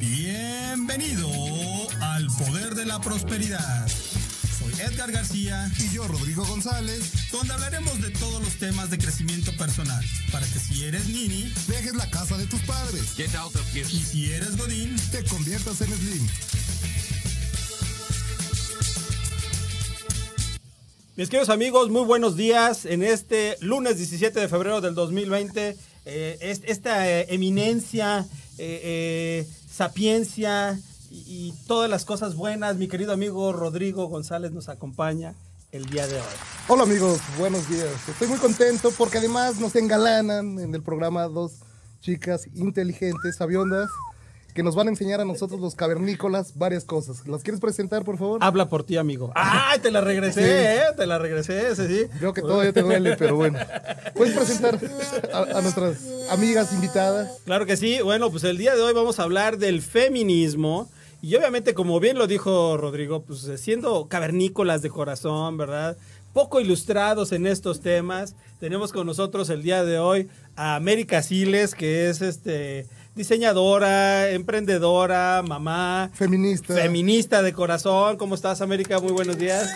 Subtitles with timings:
[0.00, 1.28] Bienvenido
[2.00, 3.86] al Poder de la Prosperidad.
[4.58, 9.52] Soy Edgar García y yo Rodrigo González, donde hablaremos de todos los temas de crecimiento
[9.56, 13.16] personal, para que si eres nini, dejes la casa de tus padres.
[13.16, 16.26] y si eres godín, te conviertas en slim.
[21.14, 25.76] Mis queridos amigos, muy buenos días en este lunes 17 de febrero del 2020.
[26.04, 28.26] Eh, esta eh, eminencia
[28.58, 30.78] eh, sapiencia
[31.10, 32.76] y, todas las cosas buenas.
[32.76, 35.34] Mi querido amigo Rodrigo González nos acompaña
[35.70, 36.34] el día de hoy.
[36.68, 38.08] Hola amigos, buenos días.
[38.08, 41.52] Estoy muy contento porque además nos engalanan en el programa dos
[42.00, 43.90] chicas inteligentes, sabiondas
[44.54, 47.26] que nos van a enseñar a nosotros los cavernícolas varias cosas.
[47.26, 48.38] ¿Las quieres presentar, por favor?
[48.42, 49.32] Habla por ti, amigo.
[49.34, 50.82] ¡Ay, te la regresé, eh!
[50.96, 52.06] Te la regresé, sí, sí.
[52.18, 53.58] Creo que todavía te duele, pero bueno.
[54.14, 54.78] ¿Puedes presentar
[55.32, 55.98] a, nuestras
[56.30, 57.38] amigas invitadas?
[57.44, 58.00] Claro que sí.
[58.02, 60.90] Bueno, pues el día de hoy vamos a hablar del feminismo.
[61.22, 65.96] Y obviamente, como bien lo dijo Rodrigo, pues siendo cavernícolas de corazón, ¿verdad?
[66.34, 68.34] Poco ilustrados en estos temas.
[68.58, 75.42] Tenemos con nosotros el día de hoy a América Siles, que es este diseñadora, emprendedora,
[75.46, 76.10] mamá.
[76.14, 76.74] Feminista.
[76.74, 78.16] Feminista de corazón.
[78.16, 78.98] ¿Cómo estás, América?
[79.00, 79.68] Muy buenos días.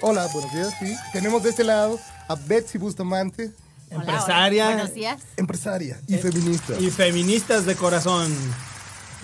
[0.00, 0.74] Hola, buenos días.
[0.78, 0.94] Sí.
[1.12, 3.52] Tenemos de este lado a Betsy Bustamante.
[3.90, 4.66] empresaria.
[4.66, 5.22] Buenos días.
[5.36, 6.74] Empresaria y feminista.
[6.78, 8.32] Y feministas de corazón.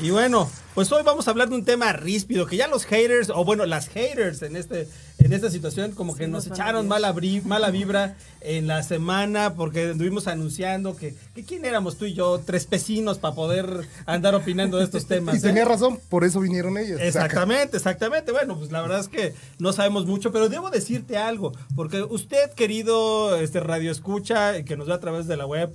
[0.03, 3.28] Y bueno, pues hoy vamos a hablar de un tema ríspido, que ya los haters,
[3.28, 4.88] o bueno, las haters en este
[5.19, 10.27] en esta situación como que nos echaron mala, mala vibra en la semana porque estuvimos
[10.27, 11.15] anunciando que,
[11.47, 15.37] quién éramos tú y yo, tres pecinos para poder andar opinando de estos temas.
[15.37, 15.66] Y tenía ¿eh?
[15.66, 16.99] razón, por eso vinieron ellos.
[17.03, 18.32] Exactamente, exactamente.
[18.32, 22.50] Bueno, pues la verdad es que no sabemos mucho, pero debo decirte algo, porque usted,
[22.53, 25.75] querido este radio escucha, que nos ve a través de la web,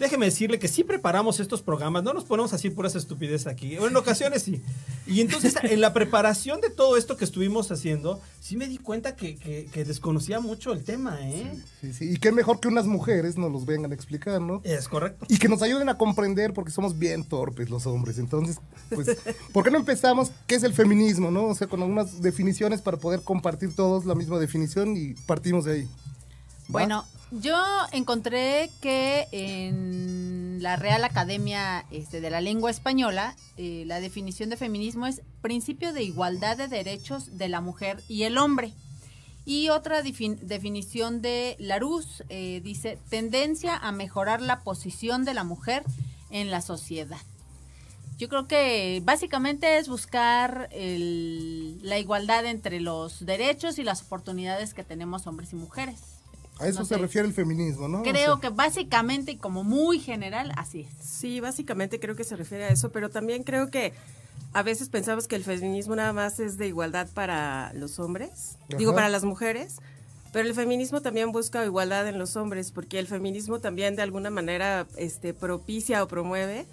[0.00, 3.94] déjeme decirle que sí preparamos estos programas, no nos ponemos así puras estupideces aquí, en
[3.94, 4.62] ocasiones sí.
[5.06, 9.14] Y entonces en la preparación de todo esto que estuvimos haciendo, sí me di cuenta
[9.14, 11.54] que, desconocía mucho el tema, ¿eh?
[11.80, 14.62] Sí, sí, y qué mejor que unas mujeres nos los vengan a explicar, ¿no?
[14.64, 15.26] Es correcto.
[15.28, 18.18] Y que nos ayuden a comprender porque somos bien torpes los hombres.
[18.18, 19.18] Entonces, pues,
[19.52, 20.30] ¿por qué no empezamos?
[20.46, 21.44] ¿Qué es el feminismo, no?
[21.44, 25.72] O sea, con algunas definiciones para poder compartir todos la misma definición y partimos de
[25.72, 25.88] ahí.
[26.68, 27.56] Bueno, yo
[27.92, 34.56] encontré que en la Real Academia este, de la Lengua Española, eh, la definición de
[34.56, 38.72] feminismo es principio de igualdad de derechos de la mujer y el hombre.
[39.46, 45.82] Y otra definición de Larousse eh, dice tendencia a mejorar la posición de la mujer
[46.30, 47.20] en la sociedad.
[48.18, 54.84] Yo creo que básicamente es buscar la igualdad entre los derechos y las oportunidades que
[54.84, 56.19] tenemos hombres y mujeres.
[56.60, 58.02] A eso se refiere el feminismo, ¿no?
[58.02, 61.06] Creo que básicamente y como muy general, así es.
[61.06, 63.92] Sí, básicamente creo que se refiere a eso, pero también creo que
[64.52, 68.94] a veces pensamos que el feminismo nada más es de igualdad para los hombres, digo
[68.94, 69.76] para las mujeres,
[70.32, 74.30] pero el feminismo también busca igualdad en los hombres, porque el feminismo también de alguna
[74.30, 76.66] manera este, propicia o promueve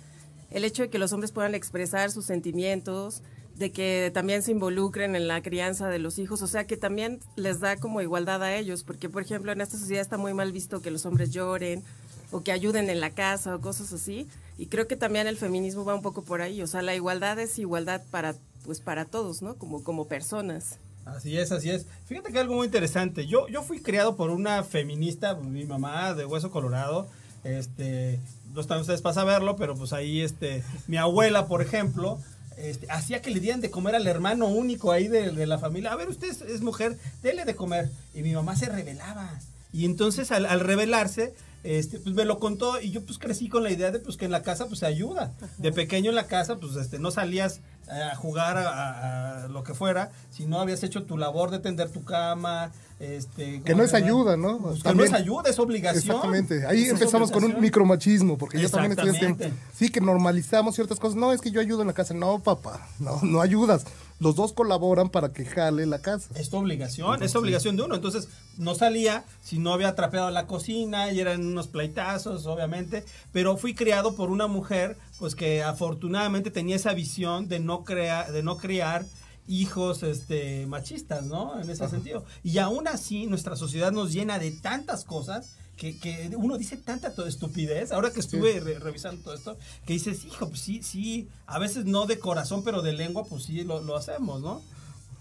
[0.52, 3.22] el hecho de que los hombres puedan expresar sus sentimientos,
[3.58, 7.20] de que también se involucren en la crianza de los hijos, o sea que también
[7.36, 10.52] les da como igualdad a ellos, porque por ejemplo en esta sociedad está muy mal
[10.52, 11.84] visto que los hombres lloren
[12.32, 14.28] o que ayuden en la casa o cosas así,
[14.58, 17.40] y creo que también el feminismo va un poco por ahí, o sea, la igualdad
[17.40, 19.56] es igualdad para pues para todos, ¿no?
[19.56, 20.78] Como como personas.
[21.06, 21.86] Así es, así es.
[22.06, 23.26] Fíjate que algo muy interesante.
[23.28, 27.08] Yo yo fui criado por una feminista, mi mamá de hueso colorado,
[27.44, 28.20] este,
[28.54, 32.20] no están ustedes para saberlo, pero pues ahí este mi abuela, por ejemplo,
[32.58, 35.92] este, hacía que le dieran de comer al hermano único ahí de, la familia.
[35.92, 37.90] A ver, usted es, mujer, dele de comer.
[38.14, 39.40] Y mi mamá se rebelaba.
[39.72, 43.72] Y entonces al, rebelarse, este, pues me lo contó y yo pues crecí con la
[43.72, 45.34] idea de pues que en la casa pues se ayuda.
[45.58, 49.74] De pequeño en la casa pues este, no salías a jugar a, a lo que
[49.74, 53.94] fuera, si no habías hecho tu labor de tender tu cama, este, que no es
[53.94, 54.58] ayuda, ¿no?
[54.58, 56.04] Pues que no es ayuda, es obligación.
[56.04, 56.66] Exactamente.
[56.66, 61.16] Ahí empezamos con un micromachismo, porque yo también estoy este, Sí, que normalizamos ciertas cosas.
[61.16, 62.16] No, es que yo ayudo en la casa.
[62.16, 63.86] No, papá, no, no ayudas.
[64.20, 66.30] Los dos colaboran para que jale la casa.
[66.34, 67.94] Es tu obligación, es obligación de uno.
[67.94, 73.06] Entonces, no salía si no había trapeado la cocina y eran unos pleitazos, obviamente.
[73.32, 78.32] Pero fui criado por una mujer, pues que afortunadamente tenía esa visión de no, crea,
[78.32, 79.06] de no criar
[79.48, 81.60] hijos este, machistas, ¿no?
[81.60, 82.26] En ese sentido.
[82.44, 87.14] Y aún así, nuestra sociedad nos llena de tantas cosas que, que uno dice tanta
[87.28, 87.92] estupidez.
[87.92, 92.06] Ahora que estuve revisando todo esto, que dices, hijo, pues sí, sí, a veces no
[92.06, 94.62] de corazón, pero de lengua, pues sí lo, lo hacemos, ¿no?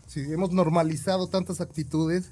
[0.06, 2.31] Sí, hemos normalizado tantas actitudes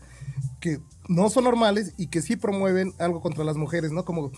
[0.60, 4.04] que no son normales y que sí promueven algo contra las mujeres, ¿no?
[4.04, 4.32] Como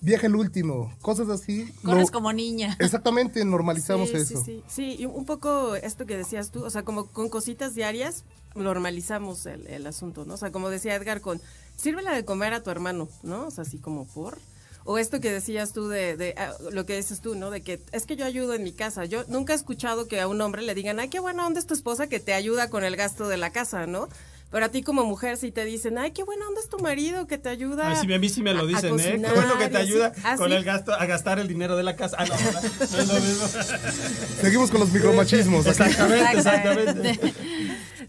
[0.00, 1.72] viaje el último, cosas así.
[1.84, 2.76] Corres como niña.
[2.80, 4.42] Exactamente, normalizamos eso.
[4.42, 7.74] Sí, sí, sí, y un poco esto que decías tú, o sea, como con cositas
[7.74, 8.24] diarias
[8.54, 10.34] normalizamos el, el asunto, ¿no?
[10.34, 11.40] O sea, como decía Edgar, con
[11.76, 13.46] sírvela de comer a tu hermano, ¿no?
[13.46, 14.38] O sea, así como por...
[14.84, 17.50] O esto que decías tú de, de ah, lo que dices tú, ¿no?
[17.50, 19.04] De que es que yo ayudo en mi casa.
[19.04, 21.66] Yo nunca he escuchado que a un hombre le digan, ay, qué buena onda es
[21.66, 24.08] tu esposa que te ayuda con el gasto de la casa, ¿no?
[24.50, 27.26] Pero a ti como mujer si te dicen, ay, qué buena onda es tu marido
[27.26, 27.90] que te ayuda.
[27.92, 29.20] a mí sí me lo dicen, ¿eh?
[29.22, 31.94] Qué bueno que te ayuda ¿Ah, con el gasto, a gastar el dinero de la
[31.94, 32.16] casa.
[32.18, 33.46] Ah, no, no es lo mismo.
[34.40, 35.66] Seguimos con los micromachismos.
[35.66, 37.34] Exactamente, exactamente.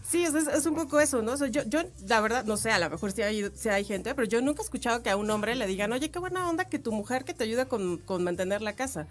[0.08, 1.32] Sí, es, es, un poco eso, ¿no?
[1.32, 3.84] O sea, yo, yo, la verdad, no sé, a lo mejor sí hay, sí hay
[3.84, 6.48] gente, pero yo nunca he escuchado que a un hombre le digan, oye, qué buena
[6.50, 9.06] onda que tu mujer que te ayuda con, con mantener la casa.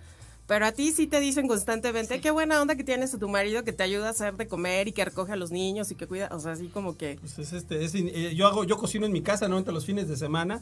[0.47, 3.63] Pero a ti sí te dicen constantemente, qué buena onda que tienes a tu marido
[3.63, 6.07] que te ayuda a hacer de comer y que recoge a los niños y que
[6.07, 7.17] cuida, o sea, así como que...
[7.19, 9.57] Pues es este, es, eh, yo hago, yo cocino en mi casa, ¿no?
[9.57, 10.61] Entre los fines de semana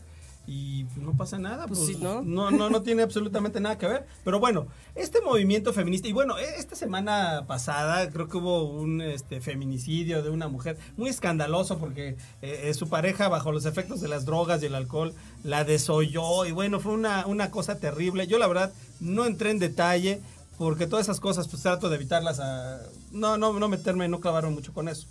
[0.49, 2.23] y no pasa nada, pues, pues ¿no?
[2.23, 2.49] ¿no?
[2.49, 4.07] No, tiene absolutamente nada que ver.
[4.23, 4.65] Pero bueno,
[4.95, 10.23] este movimiento feminista, y bueno, e, esta semana pasada creo que hubo un este, feminicidio
[10.23, 14.25] de una mujer muy escandaloso porque eh, eh, su pareja bajo los efectos de las
[14.25, 15.13] drogas y el alcohol
[15.43, 18.25] la desoyó y bueno, fue una, una cosa terrible.
[18.25, 20.19] Yo la verdad no entré en detalle
[20.57, 22.81] porque todas esas cosas pues trato de evitarlas a...
[23.11, 25.05] No, no, no meterme, no clavaron mucho con eso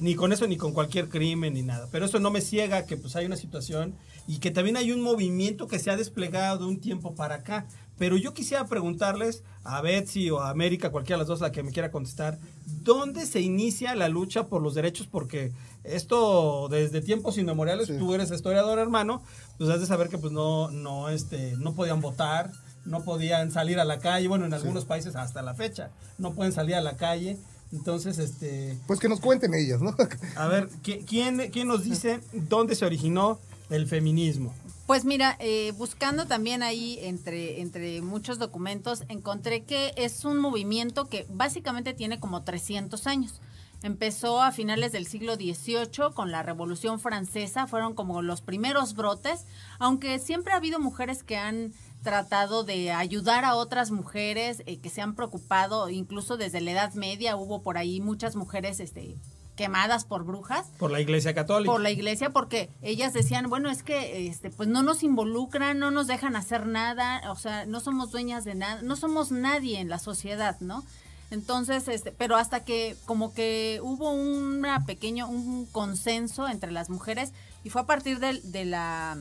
[0.00, 1.88] ni con eso ni con cualquier crimen ni nada.
[1.90, 3.94] Pero eso no me ciega que pues hay una situación
[4.26, 7.66] y que también hay un movimiento que se ha desplegado de un tiempo para acá.
[7.96, 11.62] Pero yo quisiera preguntarles a Betsy o a América, cualquiera de las dos la que
[11.62, 15.06] me quiera contestar, ¿dónde se inicia la lucha por los derechos?
[15.06, 15.52] Porque
[15.84, 19.22] esto desde tiempos inmemoriales, tú eres historiador hermano,
[19.58, 22.50] pues has de saber que pues no, no, este, no podían votar,
[22.84, 26.52] no podían salir a la calle, bueno, en algunos países hasta la fecha, no pueden
[26.52, 27.38] salir a la calle.
[27.74, 28.78] Entonces, este...
[28.86, 29.94] Pues que nos cuenten ellas, ¿no?
[30.36, 34.54] A ver, ¿quién, quién nos dice dónde se originó el feminismo?
[34.86, 41.08] Pues mira, eh, buscando también ahí entre, entre muchos documentos, encontré que es un movimiento
[41.08, 43.40] que básicamente tiene como 300 años.
[43.82, 49.46] Empezó a finales del siglo XVIII con la Revolución Francesa, fueron como los primeros brotes,
[49.78, 51.72] aunque siempre ha habido mujeres que han
[52.04, 56.94] tratado de ayudar a otras mujeres eh, que se han preocupado, incluso desde la Edad
[56.94, 59.16] Media hubo por ahí muchas mujeres este,
[59.56, 60.66] quemadas por brujas.
[60.78, 61.72] Por la Iglesia Católica.
[61.72, 65.90] Por la Iglesia, porque ellas decían, bueno, es que este, pues no nos involucran, no
[65.90, 69.88] nos dejan hacer nada, o sea, no somos dueñas de nada, no somos nadie en
[69.88, 70.84] la sociedad, ¿no?
[71.30, 77.32] Entonces, este, pero hasta que como que hubo una pequeño, un consenso entre las mujeres
[77.64, 79.16] y fue a partir de, de la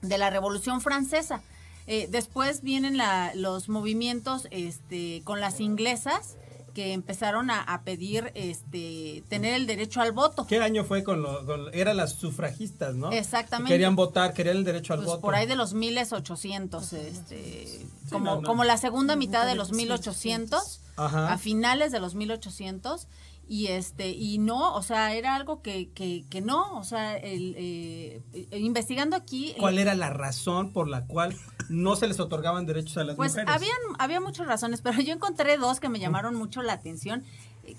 [0.00, 1.42] de la Revolución Francesa
[1.90, 3.00] eh, después vienen
[3.34, 6.36] los movimientos este, con las inglesas
[6.74, 10.46] que empezaron a, pedir este tener el derecho al voto.
[10.46, 13.10] ¿Qué año fue con, lo, eran las sufragistas, no?
[13.10, 13.72] Exactamente.
[13.72, 15.22] querían votar, querían el derecho al pues voto.
[15.22, 21.38] Por ahí de los 1800, este, como, como la segunda mitad de los 1800, a
[21.38, 23.08] finales de los 1800
[23.48, 27.54] y este y no o sea era algo que, que, que no o sea el,
[27.56, 31.34] eh, investigando aquí cuál era la razón por la cual
[31.68, 35.14] no se les otorgaban derechos a las pues mujeres habían había muchas razones pero yo
[35.14, 37.24] encontré dos que me llamaron mucho la atención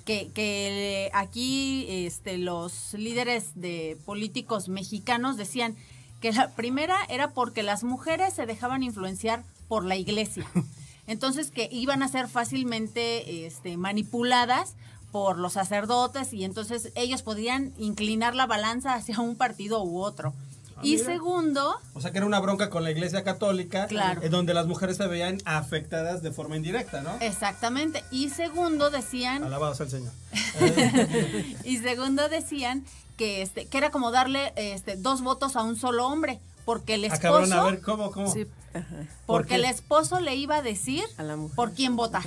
[0.05, 5.75] que, que aquí este los líderes de políticos mexicanos decían
[6.19, 10.45] que la primera era porque las mujeres se dejaban influenciar por la iglesia.
[11.07, 14.75] Entonces que iban a ser fácilmente este, manipuladas
[15.11, 20.33] por los sacerdotes y entonces ellos podían inclinar la balanza hacia un partido u otro.
[20.77, 21.75] Ah, y segundo...
[21.93, 24.21] O sea que era una bronca con la Iglesia Católica, claro.
[24.23, 27.11] en donde las mujeres se veían afectadas de forma indirecta, ¿no?
[27.19, 28.03] Exactamente.
[28.11, 29.43] Y segundo decían...
[29.43, 30.11] Alabados al Señor.
[31.65, 32.85] y segundo decían
[33.17, 37.03] que este que era como darle este dos votos a un solo hombre porque el
[37.03, 38.31] Ah, esposo, cabrón, a ver, ¿cómo, cómo?
[38.31, 38.85] Sí, ajá.
[39.25, 39.55] ¿Por porque qué?
[39.55, 41.55] el esposo le iba a decir A la mujer.
[41.55, 42.23] por quién votar.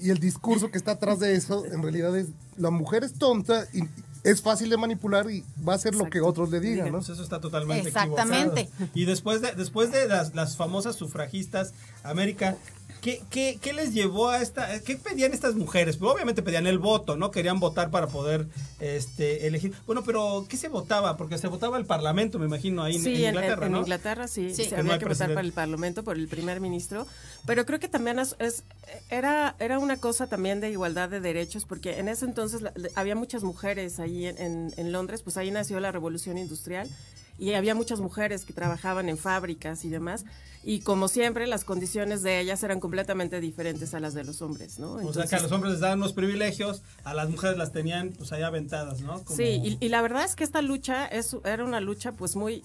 [0.00, 3.66] Y el discurso que está atrás de eso, en realidad es, la mujer es tonta
[3.72, 3.82] y
[4.24, 6.98] es fácil de manipular y va a hacer lo que otros le digan, ¿no?
[6.98, 8.62] Pues eso está totalmente Exactamente.
[8.62, 8.90] equivocado.
[8.94, 12.56] Y después de, después de las, las famosas sufragistas, América,
[13.06, 14.80] ¿qué, qué, qué les llevó a esta...
[14.80, 15.96] ¿Qué pedían estas mujeres?
[15.96, 17.30] Pues obviamente pedían el voto, ¿no?
[17.30, 18.48] Querían votar para poder
[18.80, 19.72] este, elegir.
[19.86, 21.16] Bueno, pero ¿qué se votaba?
[21.16, 23.78] Porque se votaba el parlamento, me imagino, ahí en- Sí, en, en, Inglaterra, en ¿no?
[23.78, 24.64] Inglaterra sí, Sí.
[24.64, 27.06] se Que no había que votar para el Parlamento, por el primer ministro,
[27.46, 28.64] pero creo que también es, es-
[29.08, 32.62] era, era una cosa también de igualdad de derechos, porque en ese entonces
[32.96, 36.90] había muchas mujeres ahí en, en- en Londres, pues ahí nació la revolución industrial,
[37.38, 40.24] y había muchas mujeres que trabajaban en fábricas y demás,
[40.66, 44.78] y como siempre las condiciones de ellas eran completamente diferentes a las de los hombres,
[44.80, 44.94] ¿no?
[44.94, 48.10] O sea, que a los hombres les daban unos privilegios, a las mujeres las tenían
[48.18, 49.22] pues ahí aventadas, ¿no?
[49.24, 52.34] Como- Sí, y, y la verdad es que esta lucha es, era una lucha pues
[52.36, 52.62] muy,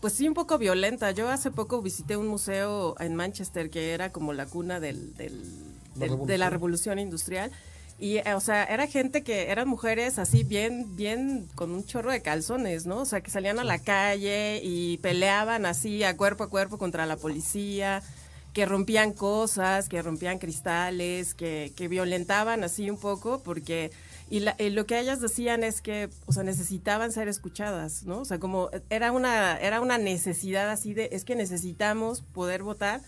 [0.00, 1.12] pues sí un poco violenta.
[1.12, 5.40] Yo hace poco visité un museo en Manchester que era como la cuna del, del-
[5.96, 7.52] La del- de la revolución industrial.
[8.04, 12.10] Y, eh, o sea, era gente que eran mujeres así bien, bien con un chorro
[12.12, 12.98] de calzones, ¿no?
[12.98, 17.06] O sea, que salían a la calle y peleaban así a cuerpo a cuerpo contra
[17.06, 18.02] la policía,
[18.52, 23.90] que rompían cosas, que rompían cristales, que, que violentaban así un poco, porque
[24.28, 28.18] y, la- y lo que ellas decían es que, o sea, necesitaban ser escuchadas, ¿no?
[28.20, 33.00] O sea, como era una era una necesidad así de es que necesitamos poder votar,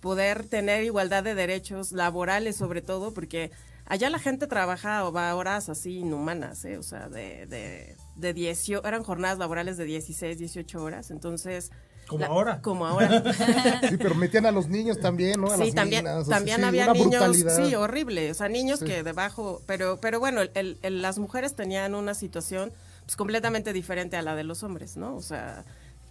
[0.00, 3.50] poder tener igualdad de derechos laborales sobre todo, porque
[3.90, 6.78] allá la gente trabaja o va a horas así inhumanas, ¿eh?
[6.78, 11.70] O sea, de de de 18, eran jornadas laborales de 16, 18 horas, entonces
[12.06, 12.60] Como la- ahora.
[12.62, 13.22] Como ahora.
[13.90, 15.48] Sí, pero metían a los niños también, ¿no?
[15.48, 17.56] A Sí, las también, niñas, también sí, había niños, brutalidad.
[17.68, 18.86] sí, horrible, o sea, niños Sí.
[18.86, 22.72] que debajo, pero, pero bueno, el- el- las mujeres tenían una situación
[23.04, 25.14] pues, completamente diferente a la de los hombres, ¿no?
[25.16, 25.64] O sea,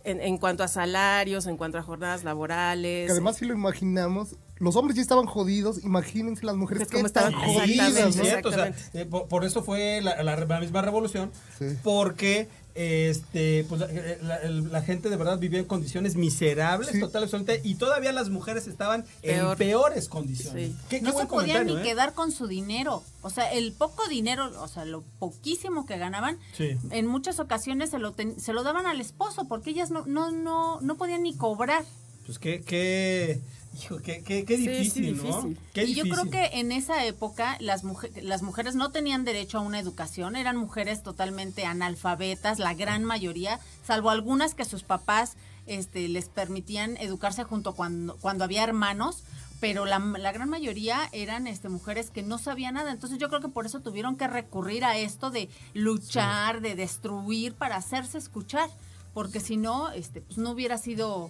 [0.03, 3.05] en, en cuanto a salarios, en cuanto a jornadas laborales.
[3.07, 7.05] Que además, si lo imaginamos, los hombres ya estaban jodidos, imagínense las mujeres Pues, que
[7.07, 8.49] estaban jodidas, exactamente, ¿no?
[8.49, 11.65] o sea, eh, por, por eso fue la, la- la misma revolución, Sí.
[11.83, 12.47] porque
[12.79, 13.81] este pues
[14.21, 16.99] la, la- gente de verdad vivía en condiciones miserables, Sí.
[17.01, 19.57] total, absolutamente, y todavía las mujeres estaban en Peor.
[19.57, 20.69] peores condiciones.
[20.71, 20.75] Sí.
[20.89, 21.81] Qué, qué no se podían ni ¿eh?
[21.83, 23.03] quedar con su dinero.
[23.21, 26.77] O sea, el poco dinero, o sea, lo poquísimo que ganaban, Sí.
[26.91, 30.31] en muchas ocasiones se lo, ten- se lo daban al esposo porque ellas no, no,
[30.31, 31.83] no, no podían ni cobrar.
[32.25, 33.41] Pues qué, qué,
[33.83, 34.69] hijo, qué, qué, qué Sí, sí,
[35.01, 35.23] difícil, ¿no?
[35.43, 35.57] difícil.
[35.89, 39.61] Y yo creo que en esa época las, mujer- las mujeres no tenían derecho a
[39.61, 46.07] una educación, eran mujeres totalmente analfabetas, la gran mayoría, salvo algunas que sus papás este,
[46.07, 49.23] les permitían educarse junto cuando, cuando había hermanos,
[49.59, 52.91] pero la, la gran mayoría eran este, mujeres que no sabían nada.
[52.91, 57.53] Entonces yo creo que por eso tuvieron que recurrir a esto de luchar, de destruir
[57.53, 58.69] para hacerse escuchar,
[59.13, 61.29] porque si no, este, pues no hubiera sido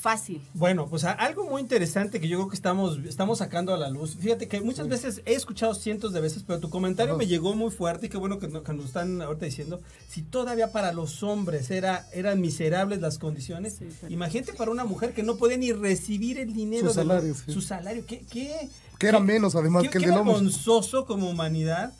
[0.00, 0.40] fácil.
[0.54, 4.16] Bueno, pues algo muy interesante que yo creo que estamos, estamos sacando a la luz.
[4.16, 7.18] Fíjate que muchas veces he escuchado cientos de veces, pero tu comentario Ajá.
[7.18, 9.80] me llegó muy fuerte y qué bueno que, no- que nos están ahorita diciendo.
[10.08, 15.12] Si todavía para los hombres era, eran miserables las condiciones, Sí, imagínate para una mujer
[15.12, 16.88] que no podía ni recibir el dinero.
[16.88, 17.52] Su salario, sí.
[17.52, 18.04] Su salario.
[18.06, 20.34] ¿Qué, qué, Que era menos, además, qué- que el qué del hombre.
[20.34, 21.92] vergonzoso como humanidad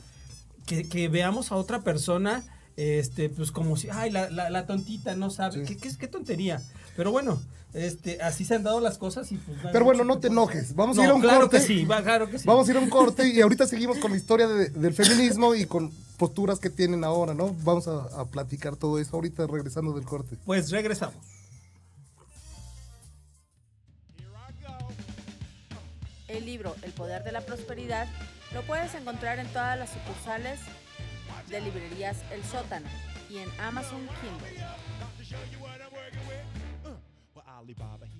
[0.66, 2.44] que, que veamos a otra persona,
[2.76, 5.74] este, pues como si, ay, la, la, la tontita no sabe, Sí.
[5.74, 6.62] ¿Qué, qué, qué tontería.
[6.96, 7.40] Pero bueno,
[7.74, 9.58] este, así se han dado las cosas y pues.
[9.72, 10.74] Pero bueno, no te enojes.
[10.74, 11.58] Vamos a ir a un claro corte.
[11.58, 12.46] que sí, va, claro que sí.
[12.46, 15.54] Vamos a ir a un corte y ahorita seguimos con la historia de- del feminismo
[15.54, 17.54] y con posturas que tienen ahora, ¿no?
[17.62, 20.36] Vamos a, a platicar todo eso ahorita regresando del corte.
[20.44, 21.14] Pues regresamos.
[26.28, 28.06] El libro El Poder de la Prosperidad
[28.54, 30.60] lo puedes encontrar en todas las sucursales
[31.48, 32.86] de librerías El Sótano
[33.28, 34.64] y en Amazon Kindle.
[37.60, 38.06] Alibaba.
[38.06, 38.19] He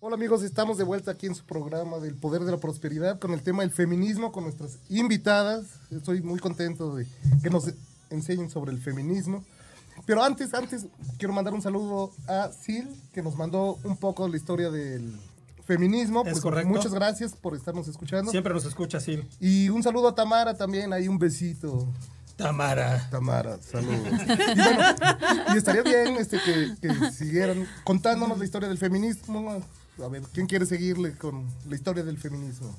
[0.00, 3.32] Hola amigos, estamos de vuelta aquí en su programa del Poder de la Prosperidad con
[3.32, 5.66] el tema del feminismo, con nuestras invitadas.
[5.90, 7.06] Estoy muy contento de
[7.42, 7.72] que nos
[8.10, 9.44] enseñen sobre el feminismo.
[10.06, 10.86] Pero antes, antes,
[11.18, 15.16] quiero mandar un saludo a Sil, que nos mandó un poco la historia del
[15.64, 16.22] feminismo.
[16.24, 16.68] Es Pues, correcto.
[16.68, 18.30] Muchas gracias por estarnos escuchando.
[18.30, 19.26] Siempre nos escucha Sil.
[19.40, 21.88] Y un saludo a Tamara también, ahí un besito.
[22.36, 23.08] Tamara.
[23.10, 23.98] Tamara, saludos.
[24.22, 24.84] Y bueno,
[25.54, 29.62] y estaría bien este, que, que siguieran contándonos la historia del feminismo.
[30.02, 32.74] A ver, ¿quién quiere seguirle con la historia del feminismo?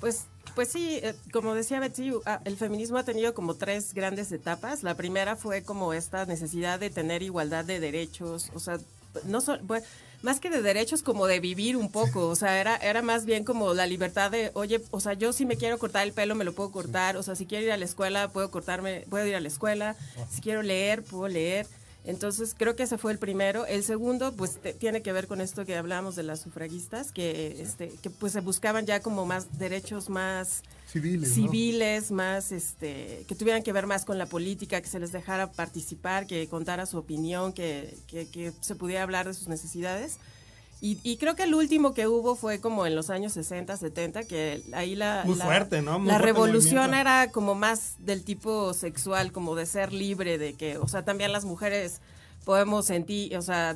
[0.00, 4.32] Pues, pues sí, eh, como decía Betsy, ah, el feminismo ha tenido como tres grandes
[4.32, 4.82] etapas.
[4.82, 8.78] La primera fue como esta necesidad de tener igualdad de derechos, o sea,
[9.24, 9.84] no so- bueno,
[10.22, 13.44] más que de derechos, como de vivir un poco, o sea, era, era más bien
[13.44, 16.44] como la libertad de, oye, o sea, yo si me quiero cortar el pelo, me
[16.44, 19.36] lo puedo cortar, o sea, si quiero ir a la escuela, puedo cortarme, puedo ir
[19.36, 19.94] a la escuela,
[20.30, 21.66] si quiero leer, puedo leer.
[22.04, 23.66] Entonces, creo que ese fue el primero.
[23.66, 27.60] El segundo, pues, te- tiene que ver con esto que hablamos de las sufragistas, que,
[27.60, 31.34] este, que pues se buscaban ya como más derechos más Civiles, ¿no?
[31.34, 35.52] civiles, más, este, que tuvieran que ver más con la política, que se les dejara
[35.52, 40.16] participar, que contara su opinión, que, que, que se pudiera hablar de sus necesidades.
[40.80, 44.22] Y, y creo que el último que hubo fue como en los años 60, 70,
[44.24, 45.98] que ahí la, Muy la- fuerte, ¿no?
[45.98, 50.78] Muy la revolución era como más del tipo sexual, como de ser libre, de que,
[50.78, 52.00] o sea, también las mujeres
[52.44, 53.74] podemos sentir, o sea,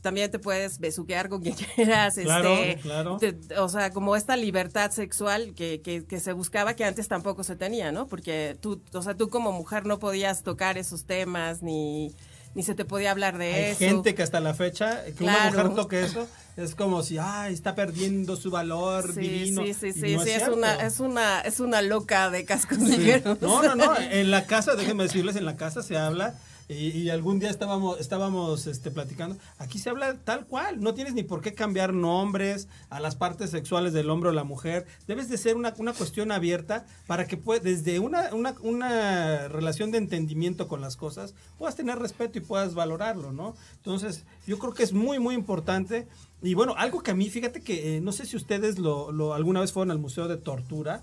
[0.00, 3.16] también te puedes besuquear con quien quieras, Claro, este, claro.
[3.18, 7.44] te- o sea, como esta libertad sexual que, que, que se buscaba que antes tampoco
[7.44, 8.06] se tenía, ¿no?
[8.06, 12.14] Porque tú, o sea, tú como mujer no podías tocar esos temas ni,
[12.54, 13.78] ni se te podía hablar de Hay eso.
[13.78, 16.26] gente que hasta la fecha, que una mujer toque eso,
[16.56, 19.62] es como si, ay, está perdiendo su valor Sí, divino.
[19.64, 23.40] sí, sí, sí, no sí, es, una, es una, es una loca de cascos ligeros.
[23.40, 23.96] No, no, no.
[24.10, 26.34] En la casa, déjenme decirles, en la casa se habla.
[26.72, 29.36] Y, algún día estábamos, estábamos este, platicando.
[29.58, 30.80] Aquí se habla tal cual.
[30.80, 34.44] No tienes ni por qué cambiar nombres a las partes sexuales del hombre o la
[34.44, 34.86] mujer.
[35.08, 39.90] Debes de ser una, una cuestión abierta para que pue- desde una, una, una relación
[39.90, 43.56] de entendimiento con las cosas puedas tener respeto y puedas valorarlo, ¿no?
[43.78, 46.06] Entonces, yo creo que es muy, muy importante.
[46.40, 49.34] Y bueno, algo que a mí, fíjate que eh, no sé si ustedes lo, lo
[49.34, 51.02] alguna vez fueron al Museo de Tortura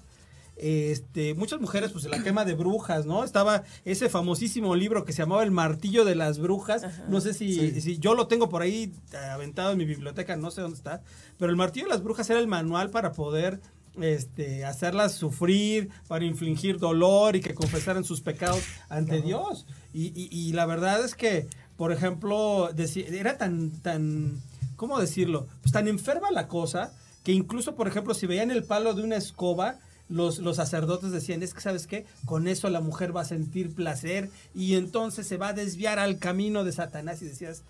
[0.60, 3.24] este, muchas mujeres, pues en la quema de brujas, ¿no?
[3.24, 6.84] Estaba ese famosísimo libro que se llamaba El martillo de las brujas.
[7.10, 10.52] No sé si, si yo lo tengo por ahí eh, aventado en mi biblioteca, no
[10.52, 11.02] sé dónde está.
[11.38, 13.60] Pero el martillo de las brujas era el manual para poder
[14.02, 19.66] este, hacerlas sufrir, para infligir dolor y que confesaran sus pecados ante Dios.
[19.94, 24.42] Y, y- y la verdad es que, por ejemplo, era tan, tan,
[24.76, 25.48] ¿cómo decirlo?
[25.62, 26.94] Pues tan enferma la cosa
[27.24, 31.44] que incluso, por ejemplo, si veían el palo de una escoba, los, los sacerdotes decían,
[31.44, 32.06] es que, ¿sabes qué?
[32.26, 36.18] Con eso la mujer va a sentir placer y entonces se va a desviar al
[36.20, 37.64] camino de Satanás y decías,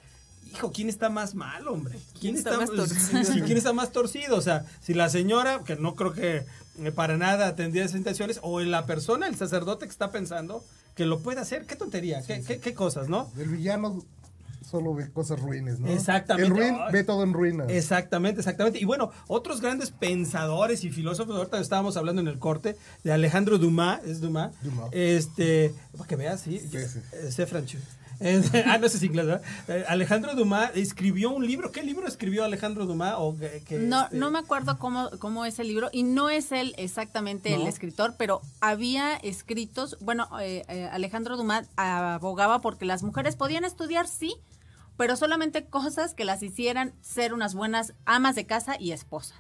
[0.54, 1.97] hijo, ¿quién está más mal, hombre?
[2.19, 3.23] ¿Quién está más torcido?
[3.34, 4.38] Sí, ¿Quién está más torcido?
[4.38, 6.45] O sea, si la señora, que no creo que
[6.80, 10.63] eh, para nada tendría esas intenciones, o en la persona, el sacerdote que está pensando
[10.95, 13.32] que lo puede hacer, qué tontería, qué, qué- qué cosas, ¿no?
[13.38, 14.04] El villano
[14.69, 15.88] solo ve cosas ruines, ¿no?
[15.88, 16.47] Exactamente.
[16.49, 17.65] El ruin ve todo en ruina.
[17.69, 18.80] Exactamente, exactamente.
[18.80, 23.58] Y bueno, otros grandes pensadores y filósofos, ahorita estábamos hablando en el corte de Alejandro
[23.58, 24.89] Dumas, es Dumas, Dumas.
[24.91, 27.32] este, para que veas, sí, Sí, sí.
[27.32, 27.82] sé francés.
[28.65, 29.41] Ah, no sé si inglés, ¿verdad?
[29.67, 31.71] Eh, Alejandro Dumas escribió un libro.
[31.71, 33.13] ¿Qué libro escribió Alejandro Dumas?
[33.17, 36.32] O que, que, No, este, no me acuerdo cómo, cómo es el libro y no
[36.32, 42.86] es él exactamente el escritor, pero había escritos, bueno, eh, eh, Alejandro Dumas abogaba porque
[42.86, 44.36] las mujeres podían estudiar, sí,
[44.98, 49.38] pero solamente cosas que las hicieran ser unas buenas amas de casa y esposas.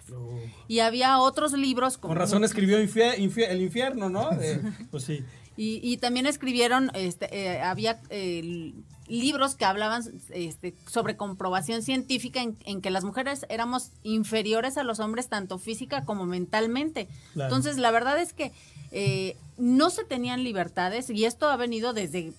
[0.67, 4.29] Y había otros libros como Con razón escribió El infierno, ¿no?
[4.31, 5.23] De- pues sí.
[5.59, 8.75] Y, y también escribieron, este, eh, había eh,
[9.07, 14.83] libros que hablaban este, sobre comprobación científica en, en que las mujeres éramos inferiores a
[14.83, 17.07] los hombres tanto física como mentalmente.
[17.33, 17.49] Claro.
[17.49, 18.51] Entonces, la verdad es que
[18.91, 22.33] eh, no se tenían libertades y esto ha venido desde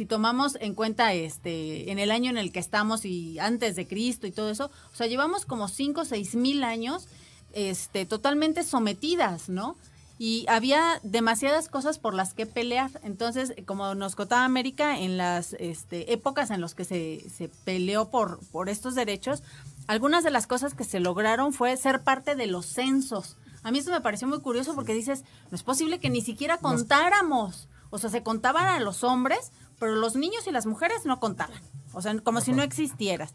[0.00, 3.86] si tomamos en cuenta este en el año en el que estamos y antes de
[3.86, 7.06] Cristo y todo eso, o sea, llevamos como cinco o seis mil años
[7.52, 9.76] este, totalmente sometidas, ¿no?
[10.18, 12.90] Y había demasiadas cosas por las que pelear.
[13.02, 18.08] Entonces, como nos contaba América, en las este, épocas en las que se, se peleó
[18.08, 19.42] por, por estos derechos,
[19.86, 23.36] algunas de las cosas que se lograron fue ser parte de los censos.
[23.62, 26.56] A mí eso me pareció muy curioso porque dices, no es posible que ni siquiera
[26.56, 27.68] contáramos.
[27.90, 31.60] O sea, se contaban a los hombres, pero los niños y las mujeres no contaban.
[31.92, 33.34] O sea, como si no existieras.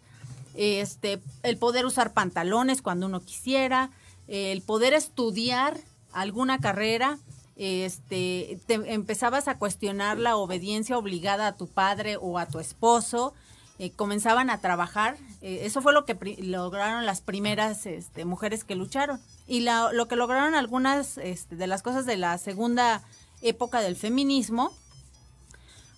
[0.53, 3.89] Este, el poder usar pantalones cuando uno quisiera,
[4.27, 5.77] el poder estudiar
[6.13, 7.17] alguna carrera,
[7.58, 13.34] este, te empezabas a cuestionar la obediencia obligada a tu padre o a tu esposo,
[13.79, 15.17] eh, comenzaban a trabajar.
[15.41, 19.19] Eh, eso fue lo que lograron las primeras este, mujeres que lucharon.
[19.47, 23.03] Y lo que lograron algunas este, de las cosas de la segunda
[23.41, 24.71] época del feminismo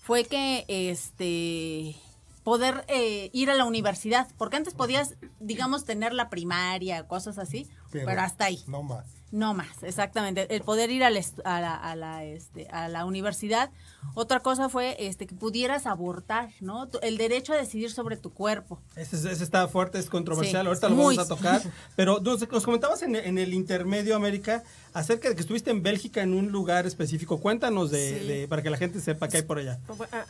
[0.08, 1.98] fue que este
[2.46, 7.68] poder eh, ir a la universidad, porque antes podías, digamos, tener la primaria, cosas así,
[7.92, 8.64] pero, hasta ahí.
[8.68, 9.06] No más.
[9.32, 10.48] No más, exactamente.
[10.56, 13.70] El poder ir a la, a la, este, a la universidad.
[14.14, 16.88] Otra cosa fue este, que pudieras abortar, ¿no?
[17.02, 18.80] El derecho a decidir sobre tu cuerpo.
[18.96, 21.62] Ese, está fuerte, es controversial, ahorita lo vamos a tocar.
[21.98, 24.64] Pero nos, comentabas en, el intermedio, América,
[24.94, 27.42] acerca de que estuviste en Bélgica en un lugar específico.
[27.42, 29.78] Cuéntanos de, para que la gente sepa qué hay por allá.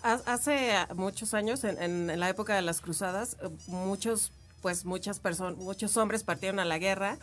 [0.02, 4.32] Hace muchos años, en, en la época de las cruzadas, muchos,
[4.64, 7.20] pues muchas personas, muchos hombres partieron a la guerra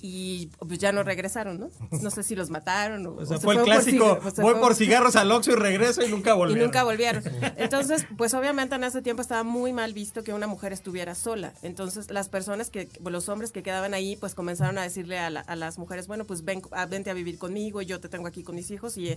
[0.00, 1.70] y pues ya no regresaron, ¿no?
[2.02, 5.32] No sé si los mataron o, o sea, fue el clásico, voy por cigarros al
[5.32, 6.56] Oxxo y regreso y nunca volvieron.
[6.62, 7.22] Y nunca volvieron.
[7.56, 11.52] Entonces, pues obviamente en ese tiempo estaba muy mal visto que una mujer estuviera sola.
[11.62, 15.56] Entonces, las personas que, los hombres que quedaban ahí, pues comenzaron a decirle a, a
[15.56, 18.54] las mujeres, bueno, pues ven, vente a vivir conmigo, y yo te tengo aquí con
[18.54, 19.16] mis hijos y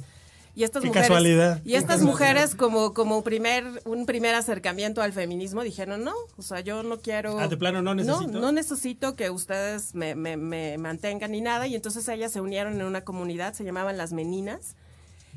[0.60, 1.62] y estas mujeres, casualidad.
[1.64, 6.60] Y estas mujeres como, como primer, un primer acercamiento al feminismo dijeron, no, o sea,
[6.60, 7.40] yo no quiero...
[7.40, 8.28] Ah, de plano no necesito.
[8.28, 11.66] No, no necesito que ustedes me, me, me mantengan ni nada.
[11.66, 14.76] Y entonces ellas se unieron en una comunidad, se llamaban las meninas.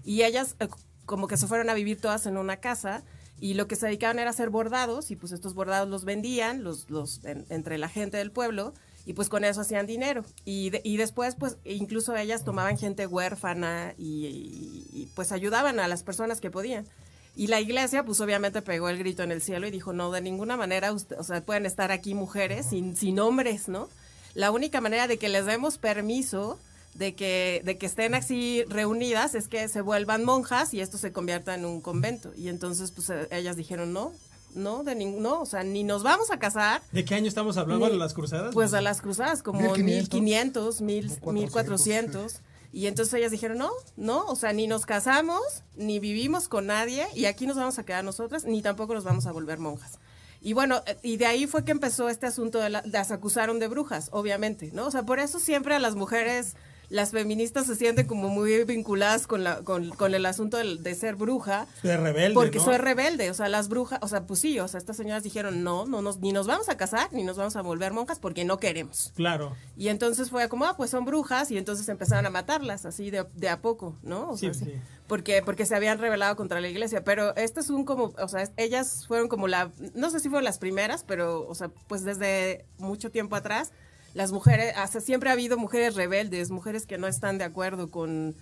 [0.02, 0.66] Y ellas eh,
[1.06, 3.04] como que se fueron a vivir todas en una casa
[3.38, 6.90] y lo que se dedicaban era hacer bordados y pues estos bordados los vendían los,
[6.90, 10.24] los entre la gente del pueblo y pues con eso hacían dinero.
[10.44, 16.40] Y, y después pues incluso ellas tomaban gente huérfana y, pues ayudaban a las personas
[16.40, 16.86] que podían.
[17.34, 20.20] Y la iglesia pues obviamente pegó el grito en el cielo y dijo, no, de
[20.20, 23.88] ninguna manera, o sea, pueden estar aquí mujeres sin, sin hombres, ¿no?
[24.34, 26.58] La única manera de que les demos permiso
[26.94, 31.12] de que, de que estén así reunidas es que se vuelvan monjas y esto se
[31.12, 32.32] convierta en un convento.
[32.36, 34.12] Y entonces pues ellas dijeron, no,
[34.54, 36.82] no, de ninguno, o sea, ni nos vamos a casar.
[36.92, 37.88] ¿De qué año estamos hablando?
[37.88, 38.54] ¿De las cruzadas?
[38.54, 42.40] Pues a las cruzadas, como 1500, 1400.
[42.74, 45.42] Y entonces ellas dijeron, no, no, o sea, ni nos casamos,
[45.76, 49.26] ni vivimos con nadie, y aquí nos vamos a quedar nosotras, ni tampoco nos vamos
[49.26, 49.98] a volver monjas.
[50.40, 53.68] Y bueno, eh, y de ahí fue que empezó este asunto de, las acusaron de
[53.68, 54.86] brujas, obviamente, ¿no?
[54.86, 56.56] O sea, por eso siempre a las mujeres
[56.92, 61.16] las feministas se sienten como muy vinculadas con, la, con, con el asunto de, ser
[61.16, 61.66] bruja.
[61.82, 62.34] De rebelde.
[62.34, 65.22] Porque soy rebelde, o sea, las brujas, o sea, pues sí, o sea, estas señoras
[65.22, 68.18] dijeron, no, no nos, ni nos vamos a casar, ni nos vamos a volver monjas
[68.18, 69.10] porque no queremos.
[69.16, 69.56] Claro.
[69.74, 73.24] Y entonces fue como, ah, pues son brujas, y entonces empezaron a matarlas así de,
[73.36, 74.28] de a poco, ¿no?
[74.28, 74.72] O sea, sí, sí.
[75.06, 77.04] Porque, porque se habían rebelado contra la iglesia.
[77.04, 80.44] Pero este es un como, o sea, ellas fueron como la, no sé si fueron
[80.44, 83.72] las primeras, pero, o sea, pues desde mucho tiempo atrás
[84.14, 88.34] las mujeres, hasta siempre ha habido mujeres rebeldes, mujeres que no están de acuerdo con,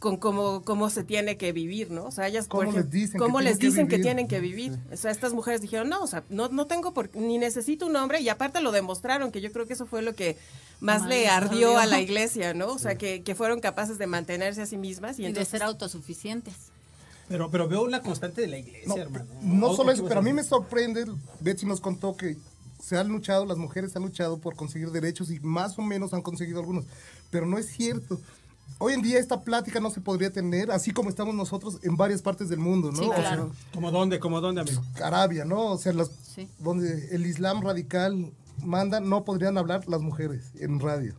[0.00, 2.06] con cómo, cómo se tiene que vivir, ¿no?
[2.06, 4.78] O sea, ellas, ¿Cómo les dicen, ¿cómo que, les tienen dicen que, tienen que vivir?
[4.90, 7.94] O sea, estas mujeres dijeron, no, o sea, no, no tengo por, ni necesito un
[7.96, 10.38] hombre, y aparte lo demostraron, que yo creo que eso fue lo que
[10.80, 12.68] más le ardió a la iglesia, ¿no?
[12.68, 16.54] O sea, que, que fueron capaces de mantenerse a sí mismas y, de ser autosuficientes.
[17.28, 19.26] Pero, pero veo una constante de la iglesia, hermano.
[19.42, 21.04] No solo eso, pero a mí me sorprende,
[21.40, 22.38] Betsy nos contó que
[22.80, 26.22] se han luchado, las mujeres han luchado por conseguir derechos y más o menos han
[26.22, 26.86] conseguido algunos,
[27.30, 28.20] pero no es cierto.
[28.78, 32.22] Hoy en día esta plática no se podría tener, así como estamos nosotros en varias
[32.22, 33.02] partes del mundo, ¿no?
[33.02, 33.52] Sí, claro.
[33.74, 34.18] ¿Como dónde?
[34.18, 34.82] ¿Como dónde, amigo?
[35.02, 35.72] Arabia, ¿no?
[35.72, 35.92] O sea,
[36.58, 38.32] donde el Islam radical
[38.64, 41.14] manda, no podrían hablar las mujeres en radio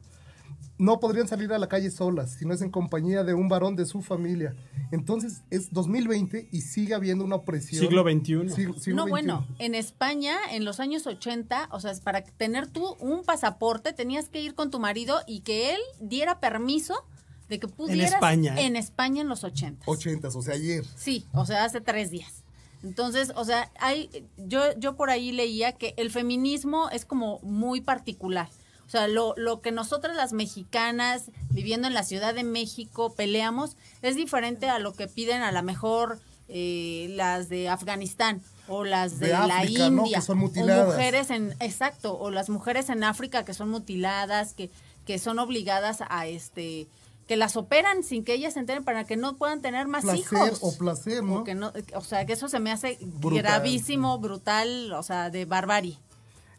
[0.81, 3.75] no podrían salir a la calle solas, si no es en compañía de un varón
[3.75, 4.55] de su familia.
[4.91, 7.81] Entonces es 2020 y sigue habiendo una opresión.
[7.81, 8.93] Siglo XXI.
[8.93, 13.93] no, bueno, en España, en los años 80, o sea, para tener tú un pasaporte
[13.93, 17.05] tenías que ir con tu marido y que él diera permiso
[17.47, 18.11] de que pudieras...
[18.11, 18.55] En España.
[18.59, 19.85] En España en los 80.
[19.85, 20.85] 80, o sea, ayer.
[20.95, 22.43] Sí, o sea, hace tres días.
[22.83, 27.79] Entonces, o sea, hay, yo, yo por ahí leía que el feminismo es como muy
[27.79, 28.49] particular
[28.91, 33.77] o sea, lo, lo que nosotras las mexicanas viviendo en la Ciudad de México peleamos
[34.01, 39.17] es diferente a lo que piden a lo mejor eh, las de Afganistán o las
[39.17, 40.89] de, la India son mutiladas.
[40.89, 44.69] o mujeres en exacto o las mujeres en África que son mutiladas que
[45.05, 46.89] que son obligadas a este
[47.29, 50.57] que las operan sin que ellas se enteren para que no puedan tener más hijos.
[50.59, 51.23] o placer
[51.55, 55.97] no o sea que eso se me hace gravísimo brutal o sea de barbarie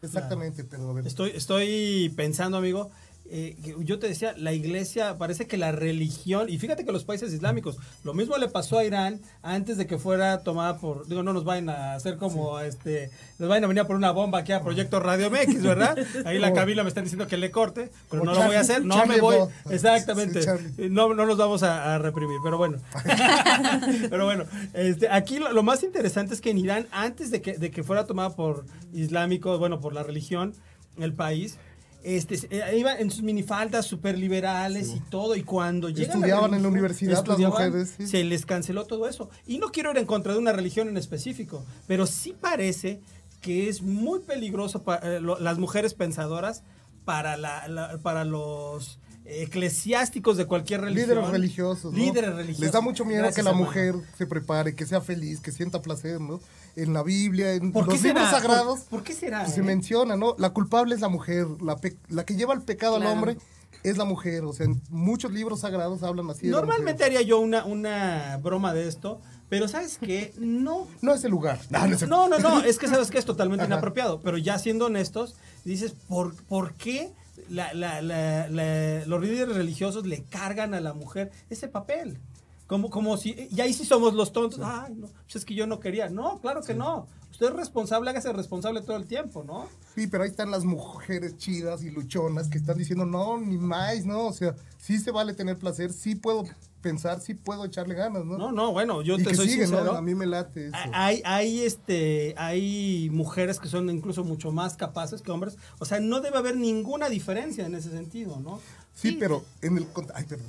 [0.02, 1.06] Exactamente, pero a ver.
[1.06, 2.90] Estoy, estoy pensando, amigo,
[3.24, 7.32] eh, yo te decía, la iglesia, parece que la religión, y fíjate que los países
[7.32, 11.32] islámicos, lo mismo le pasó a Irán antes de que fuera tomada por, digo, no
[11.32, 14.52] nos vayan a hacer como, este, nos vayan a venir a por una bomba aquí
[14.52, 15.96] a Proyecto Radio MX, ¿verdad?
[16.26, 18.60] Ahí la Camila me están diciendo que le corte, pero como no lo voy a
[18.60, 19.50] hacer, no Charlie me voy, Hebdo.
[19.70, 20.90] exactamente, Sí, Charlie.
[20.90, 22.78] no, no nos vamos a, a reprimir, pero bueno.
[24.10, 27.54] pero bueno, este, aquí lo, lo más interesante es que en Irán, antes de que,
[27.56, 30.54] de que fuera tomada por islámicos, bueno, por la religión,
[30.98, 31.56] el país,
[32.04, 36.62] este, eh, iban en sus minifaldas súper liberales y todo, y cuando llegan Estudiaban en
[36.62, 38.06] la universidad las mujeres, sí.
[38.06, 39.30] se les canceló todo eso.
[39.46, 43.00] Y no quiero ir en contra de una religión en específico, pero sí parece
[43.40, 46.62] que es muy peligroso para las mujeres pensadoras
[47.04, 48.98] para, la, la- para los
[49.42, 51.08] eclesiásticos de cualquier religión.
[51.10, 51.92] Líderes religiosos.
[51.92, 51.98] ¿no?
[51.98, 52.60] Líderes religiosos.
[52.60, 53.66] Les da mucho miedo Gracias, que la hermano.
[53.66, 56.40] mujer se prepare, que sea feliz, que sienta placer, ¿no?
[56.76, 58.40] En la Biblia, en ¿Por los qué libros será?
[58.40, 59.42] sagrados, ¿Por, por qué será?
[59.42, 59.64] pues, se eh?
[59.64, 60.34] menciona, ¿no?
[60.38, 63.10] La culpable es la mujer, la, pe- la que lleva el pecado Claro.
[63.10, 63.36] al hombre
[63.82, 64.44] es la mujer.
[64.44, 66.46] O sea, en muchos libros sagrados hablan así.
[66.46, 67.16] de la Normalmente mujer.
[67.16, 70.32] haría yo una, una broma de esto, pero ¿sabes qué?
[70.38, 70.86] No.
[71.02, 71.60] No es el lugar.
[71.68, 73.72] No, no es el- No, no, no, es que sabes que es totalmente Ajá.
[73.74, 77.12] inapropiado, pero ya siendo honestos, dices, ¿por, por qué
[77.52, 82.18] la- la- la- los líderes religiosos le cargan a la mujer ese papel?
[82.66, 85.66] Como, como si, y ahí sí somos los tontos, ay, no, pues es que yo
[85.66, 86.08] no quería.
[86.08, 87.06] No, claro que no.
[87.30, 89.68] Usted es responsable, hágase responsable todo el tiempo, ¿no?
[89.94, 94.04] Sí, pero ahí están las mujeres chidas y luchonas que están diciendo, no, ni más,
[94.06, 94.26] ¿no?
[94.28, 96.44] O sea, sí se vale tener placer, sí puedo
[96.82, 98.36] pensar, sí puedo echarle ganas, ¿no?
[98.36, 99.92] No, no, bueno, yo y te que soy sigue, sincero.
[99.92, 99.98] ¿no?
[99.98, 100.76] A mí me late eso.
[100.92, 105.56] Hay, hay, este, hay mujeres que son incluso mucho más capaces que hombres.
[105.78, 108.60] O sea, no debe haber ninguna diferencia en ese sentido, ¿no?
[108.94, 110.46] Sí, pero en el, ay, perdón.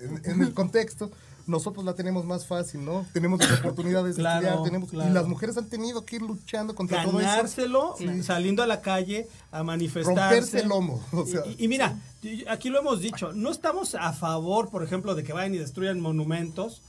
[0.00, 1.10] En, en el contexto,
[1.50, 3.04] nosotros la tenemos más fácil, ¿no?
[3.12, 5.10] Tenemos las oportunidades de Claro, estudiar, tenemos, claro.
[5.10, 7.28] y las mujeres han tenido que ir luchando contra todo eso.
[7.28, 10.20] Ganárselo, saliendo a la calle a manifestarse.
[10.20, 11.98] Romperse el lomo, o sea, y, y mira,
[12.48, 16.00] aquí lo hemos dicho, no estamos a favor, por ejemplo, de que vayan y destruyan
[16.00, 16.82] monumentos.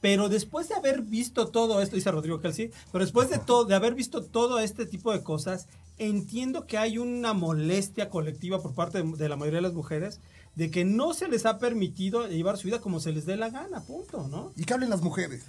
[0.00, 3.74] Pero después de haber visto todo esto, dice Rodrigo Kelsey, pero después de todo, de
[3.74, 9.02] haber visto todo este tipo de cosas, entiendo que hay una molestia colectiva por parte
[9.02, 10.20] de, de la mayoría de las mujeres
[10.56, 13.50] de que no se les ha permitido llevar su vida como se les dé la
[13.50, 14.52] gana, punto, ¿no?
[14.56, 15.44] Y que hablen las mujeres.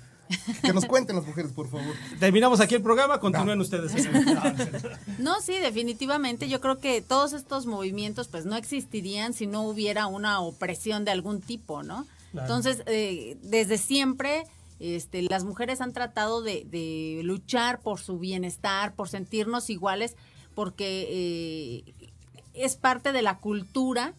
[0.61, 1.95] Que nos cuenten las mujeres, por favor.
[2.19, 3.93] Terminamos aquí el programa, continúen ustedes.
[5.19, 6.47] No, sí, definitivamente.
[6.47, 11.11] Yo creo que todos estos movimientos pues no existirían si no hubiera una opresión de
[11.11, 12.05] algún tipo, ¿no?
[12.31, 12.45] Claro.
[12.45, 14.45] Entonces, eh, desde siempre
[14.79, 20.15] este, las mujeres han tratado de, de luchar por su bienestar, por sentirnos iguales,
[20.53, 22.09] porque eh,
[22.53, 24.13] es parte de la cultura,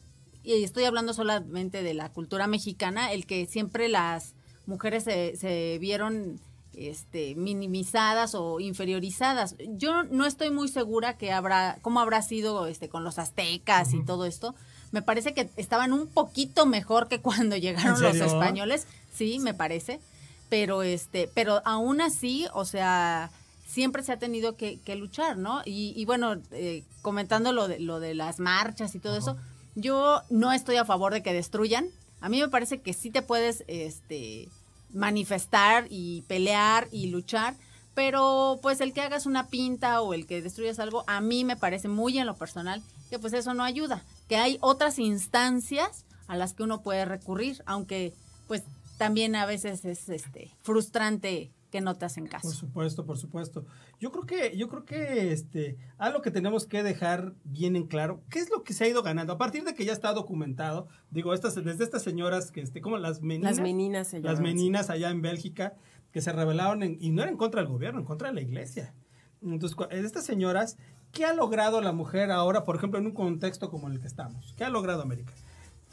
[0.57, 4.35] y estoy hablando solamente de la cultura mexicana, el que siempre las
[4.67, 6.41] mujeres se, se vieron
[6.75, 9.57] este, minimizadas o inferiorizadas.
[9.77, 14.05] Yo no estoy muy segura que habrá, cómo habrá sido este, con los aztecas y
[14.05, 14.55] todo esto.
[14.93, 19.55] Me parece que estaban un poquito mejor que cuando llegaron ¿En los españoles, sí, me
[19.55, 20.01] parece.
[20.49, 23.31] Pero este, pero aún así, o sea,
[23.67, 25.61] siempre se ha tenido que, que luchar, ¿no?
[25.67, 29.37] Y, y bueno, eh, comentando lo de, lo de las marchas y todo eso,
[29.79, 31.89] yo no estoy a favor de que destruyan.
[32.21, 34.49] A mí me parece que sí te puedes este,
[34.93, 37.55] manifestar y pelear y luchar,
[37.95, 41.57] pero pues el que hagas una pinta o el que destruyas algo, a mí me
[41.57, 46.37] parece muy en lo personal que pues eso no ayuda, que hay otras instancias a
[46.37, 48.13] las que uno puede recurrir, aunque
[48.47, 48.63] pues
[48.99, 52.51] también a veces es este frustrante que no te hacen Por caso.
[52.51, 53.65] supuesto, por supuesto.
[54.01, 58.23] Yo creo que, yo creo que este, algo que tenemos que dejar bien en claro,
[58.31, 59.33] ¿qué es lo que se ha ido ganando?
[59.35, 62.97] A partir de que ya está documentado, digo, estas, desde estas señoras que, este, como
[62.99, 63.57] las meninas.
[63.57, 65.75] Las meninas se Las meninas allá en Bélgica,
[66.11, 68.41] que se rebelaron, en- y no era en contra del gobierno, en contra de la
[68.41, 68.95] iglesia.
[69.43, 70.79] Entonces, estas señoras,
[71.13, 74.55] ¿qué ha logrado la mujer ahora, por ejemplo, en un contexto como el que estamos?
[74.57, 75.33] ¿Qué ha logrado América?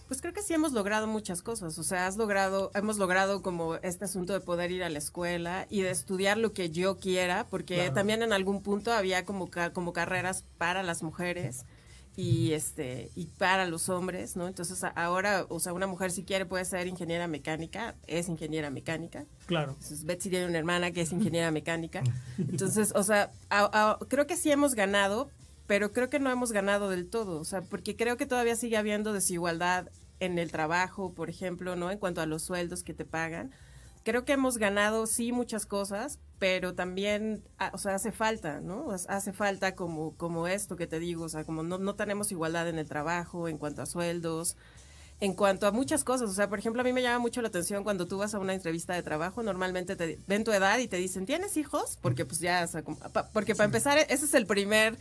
[0.07, 1.77] Pues creo que sí hemos logrado muchas cosas.
[1.79, 5.65] O sea, has logrado, hemos logrado como este asunto de poder ir a la escuela
[5.69, 7.93] y de estudiar lo que yo quiera, porque Claro.
[7.93, 11.65] también en algún punto había como, como carreras para las mujeres
[12.17, 14.47] y este y para los hombres, ¿no?
[14.47, 19.25] Entonces ahora, o sea, una mujer si quiere puede ser ingeniera mecánica, es ingeniera mecánica.
[19.47, 19.71] Claro.
[19.73, 22.03] Entonces, Betsy tiene una hermana que es ingeniera mecánica.
[22.37, 25.29] Entonces, o sea, a- a- creo que sí hemos ganado,
[25.67, 27.39] pero creo que no hemos ganado del todo.
[27.39, 31.91] O sea, porque creo que todavía sigue habiendo desigualdad en el trabajo, por ejemplo, ¿no?
[31.91, 33.51] En cuanto a los sueldos que te pagan.
[34.03, 38.91] Creo que hemos ganado, sí, muchas cosas, pero también, ah, o sea, hace falta, ¿no?
[38.91, 42.69] Hace falta como, como esto que te digo, o sea, como no, no tenemos igualdad
[42.69, 44.57] en el trabajo, en cuanto a sueldos,
[45.21, 47.47] en cuanto a muchas cosas, o sea, por ejemplo, a mí me llama mucho la
[47.47, 50.87] atención cuando tú vas a una entrevista de trabajo, normalmente te ven tu edad y
[50.87, 51.97] te dicen, ¿tienes hijos?
[52.01, 52.83] Porque pues ya, o sea,
[53.31, 54.97] porque para empezar, ese es el primer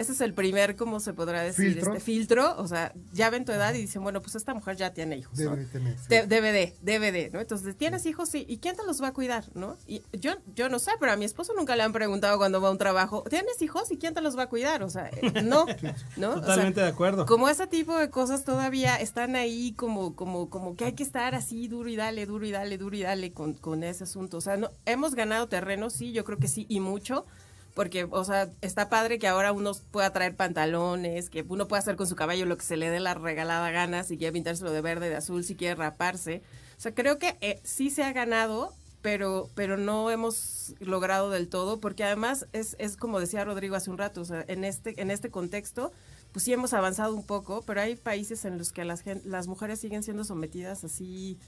[0.00, 1.74] ese es el primer, ¿cómo se podrá decir?
[1.74, 1.92] Filtro.
[1.92, 4.92] Este filtro, o sea, ya ven tu edad y dicen, bueno, pues esta mujer ya
[4.94, 5.38] tiene hijos.
[5.38, 5.50] ¿no?
[5.50, 6.06] Debe de tener, sí.
[6.08, 7.40] De- debe de, debe de, ¿no?
[7.40, 8.28] Entonces, ¿tienes hijos?
[8.30, 8.44] Sí.
[8.48, 9.76] ¿Y quién te los va a cuidar, no?
[9.86, 12.68] Y yo, yo no sé, pero a mi esposo nunca le han preguntado cuando va
[12.68, 13.90] a un trabajo, ¿tienes hijos?
[13.92, 14.82] ¿Y quién te los va a cuidar?
[14.82, 15.66] O sea, eh, no,
[16.16, 16.30] ¿no?
[16.30, 17.26] O sea, Totalmente de acuerdo.
[17.26, 21.34] como ese tipo de cosas todavía están ahí como, como, como que hay que estar
[21.34, 24.38] así duro y dale, duro y dale, duro y dale con, con ese asunto.
[24.38, 27.26] O sea, no, hemos ganado terreno, sí, yo creo que sí, y mucho.
[27.74, 31.96] Porque, o sea, está padre que ahora uno pueda traer pantalones, que uno pueda hacer
[31.96, 34.80] con su caballo lo que se le dé la regalada gana, si quiere pintárselo de
[34.80, 36.42] verde, de azul, si quiere raparse.
[36.76, 41.48] O sea, creo que eh, sí se ha ganado, pero, pero no hemos logrado del
[41.48, 45.00] todo, porque además es, es como decía Rodrigo hace un rato, o sea, en este,
[45.00, 45.92] en este contexto,
[46.32, 49.80] pues sí hemos avanzado un poco, pero hay países en los que las, las mujeres
[49.80, 51.38] siguen siendo sometidas así,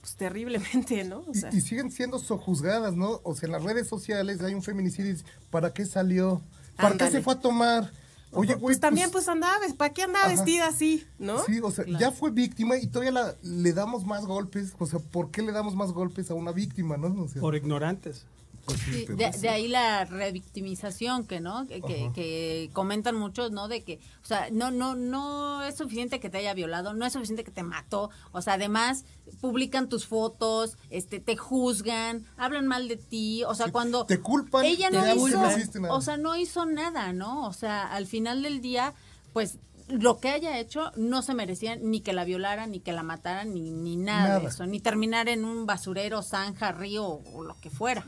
[0.00, 1.18] pues terriblemente, ¿no?
[1.26, 3.20] O Y- sea, y, siguen siendo sojuzgadas, ¿no?
[3.24, 5.14] O sea, en las redes sociales hay un feminicidio
[5.50, 6.40] ¿para qué salió?
[6.76, 7.92] ¿Para qué se fue a tomar?
[8.32, 10.34] Oye, güey, pues también pues andaba, ¿para qué andaba Ajá.
[10.36, 11.42] vestida así, no?
[11.44, 14.72] Sí, o sea, ya fue víctima y todavía la- le damos más golpes.
[14.78, 17.08] O sea, ¿por qué le damos más golpes a una víctima, no?
[17.24, 18.24] O sea, Por ignorantes.
[18.70, 23.82] Pues sí, de, de ahí la revictimización que no que, que- comentan muchos no de
[23.82, 27.44] que o sea no no no es suficiente que te haya violado no es suficiente
[27.44, 28.10] que te mató.
[28.32, 29.04] O sea además
[29.40, 33.44] publican tus fotos este te juzgan hablan mal de ti.
[33.44, 35.94] O sea Sí, cuando te culpan ella no ya hizo no hiciste nada.
[35.94, 38.94] o sea no hizo nada no o sea al final del día
[39.32, 39.58] pues
[39.90, 43.52] lo que haya hecho no se merecía ni que la violaran ni que la mataran
[43.54, 47.70] ni, ni nada, de eso ni terminar en un basurero zanja río o lo que
[47.70, 48.04] fuera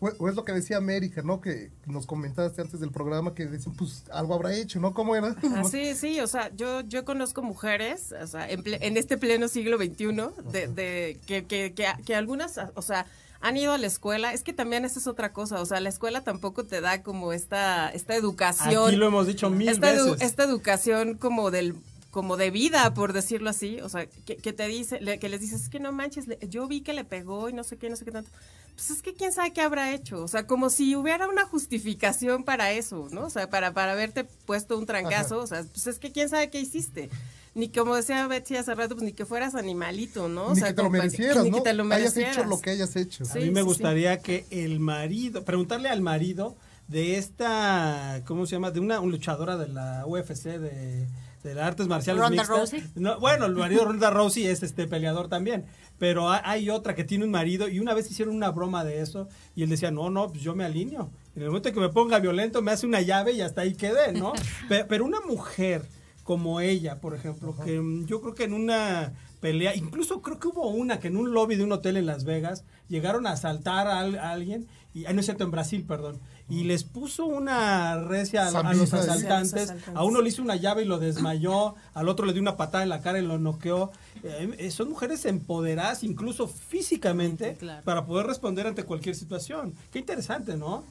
[0.00, 1.40] O, o es lo que decía América, ¿no?
[1.40, 4.92] Que nos comentaste antes del programa que decían, pues algo habrá hecho, ¿no?
[4.92, 5.34] ¿Cómo era?
[5.54, 9.16] Ah, sí, sí, o sea, yo, yo conozco mujeres, o sea, en, ple- en este
[9.16, 10.06] pleno siglo XXI,
[10.52, 13.06] de, de que, que, que, que algunas, o sea,
[13.46, 15.88] han ido a la escuela, es que también esa es otra cosa, o sea, la
[15.88, 18.88] escuela tampoco te da como esta, esta educación.
[18.88, 20.22] Aquí lo hemos dicho mil esta, edu- veces.
[20.22, 21.74] esta educación como del
[22.10, 25.38] como de vida, por decirlo así, o sea, que, que te dice, le- que les
[25.40, 27.90] dices, es que no manches, le- yo vi que le pegó y no sé qué,
[27.90, 28.30] no sé qué tanto.
[28.74, 32.42] Pues es que quién sabe qué habrá hecho, o sea, como si hubiera una justificación
[32.42, 33.26] para eso, ¿no?
[33.26, 36.48] O sea, para, para haberte puesto un trancazo, o sea, pues es que quién sabe
[36.48, 37.10] qué hiciste.
[37.56, 40.48] Ni como decía Betsy hace rato, pues ni que fueras animalito, ¿no?
[40.48, 41.56] O Ni sea, que te lo merecieras, ni ¿no?
[41.56, 43.24] que te lo hayas hecho lo que hayas hecho.
[43.30, 46.54] A mí me sí, gustaría que el marido, preguntarle al marido
[46.86, 48.70] de esta, ¿cómo se llama?
[48.70, 51.06] De una un luchadora de la UFC de,
[51.42, 52.58] de las artes marciales Ronda mixtas.
[52.72, 52.84] Rousey.
[52.94, 55.64] No, bueno, el marido de Ronda Rousey es este peleador también,
[55.98, 59.00] pero ha- hay otra que tiene un marido y una vez hicieron una broma de
[59.00, 61.10] eso y él decía, no, no, pues yo me alineo.
[61.34, 64.12] En el momento que me ponga violento me hace una llave y hasta ahí quedé,
[64.12, 64.32] ¿no?
[64.68, 65.82] Pe- pero, una mujer
[66.26, 70.48] como ella, por ejemplo, que mm, yo creo que en una pelea, incluso creo que
[70.48, 73.86] hubo una que en un lobby de un hotel en Las Vegas llegaron a asaltar
[73.86, 77.26] a, al- a alguien, y, ah, no es cierto, en Brasil, perdón, y les puso
[77.26, 79.96] una recia a, a los asaltantes, A los asaltantes.
[79.96, 82.82] a uno le hizo una llave y lo desmayó, al otro le dio una patada
[82.82, 83.90] en la cara y lo noqueó.
[84.24, 87.84] Eh, eh, son mujeres empoderadas incluso físicamente Claro.
[87.84, 89.74] para poder responder ante cualquier situación.
[89.92, 90.84] Qué interesante, ¿no?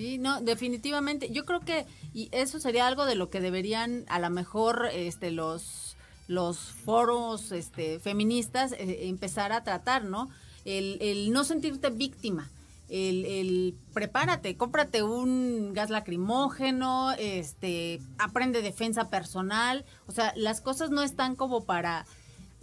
[0.00, 1.30] Sí, no, definitivamente.
[1.30, 1.84] Yo creo que
[2.14, 5.94] y eso sería algo de lo que deberían a lo mejor este los
[6.26, 10.30] los foros este feministas eh, empezar a tratar, ¿no?
[10.64, 12.48] El, el no sentirte víctima.
[12.88, 21.02] El, prepárate, cómprate un gas lacrimógeno, este, aprende defensa personal, o sea, las cosas no
[21.02, 22.04] están como para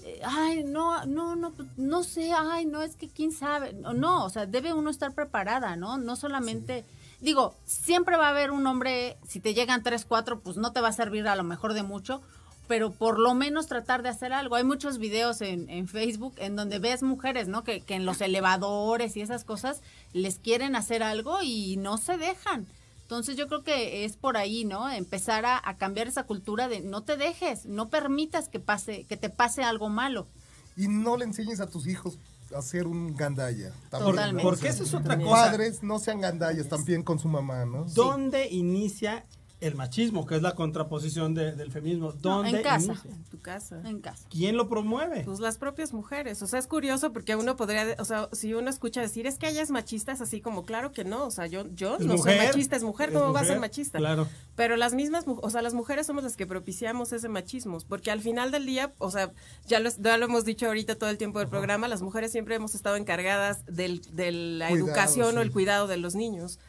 [0.04, 3.73] eh, ay, no, no, no, pues, no sé, ay, no, es que quién sabe.
[3.73, 5.97] No, no, o sea, debe uno estar preparada, ¿no?
[5.97, 6.86] No solamente,
[7.21, 10.82] digo, siempre va a haber un hombre, si te llegan tres, cuatro, pues no te
[10.82, 12.21] va a servir a lo mejor de mucho,
[12.67, 14.56] pero por lo menos tratar de hacer algo.
[14.56, 17.63] Hay muchos videos en, en Facebook en donde ves mujeres, ¿no?
[17.63, 19.82] Que, que en los elevadores y esas cosas
[20.13, 22.67] les quieren hacer algo y no se dejan.
[23.03, 24.89] Entonces yo creo que es por ahí, ¿no?
[24.89, 29.15] Empezar a, a cambiar esa cultura de no te dejes, no permitas que pase, que
[29.15, 30.27] te pase algo malo.
[30.75, 32.19] Y no le enseñes a tus hijos
[32.55, 33.71] a ser un gandalla.
[33.89, 34.43] Por- Totalmente.
[34.43, 35.29] porque esa es otra cosa.
[35.29, 37.86] Padres no sean gandallas también con su mamá, ¿no?
[37.86, 39.25] ¿Dónde inicia
[39.60, 42.12] el machismo, que es la contraposición de- del feminismo?
[42.12, 42.86] No, ¿Dónde en casa.
[42.93, 43.10] inicia?
[43.12, 43.82] En tu casa.
[43.86, 44.24] En casa.
[44.30, 45.24] ¿Quién lo promueve?
[45.26, 48.70] Pues las propias mujeres, o sea, es curioso porque uno podría, o sea, si uno
[48.70, 51.48] escucha decir, es que ella es machista, es así como, claro que no, o sea,
[51.48, 52.38] yo, yo Es no mujer.
[52.38, 53.98] soy machista, es mujer, Es ¿cómo va a ser machista?
[53.98, 54.28] claro.
[54.56, 58.22] Pero las mismas, o sea, las mujeres somos las que propiciamos ese machismo, porque al
[58.22, 59.32] final del día, o sea,
[59.65, 62.54] ya lo, ya lo hemos dicho ahorita todo el tiempo del programa, las mujeres siempre
[62.56, 66.60] hemos estado encargadas del, de la Cuidado, educación o el cuidado de los niños.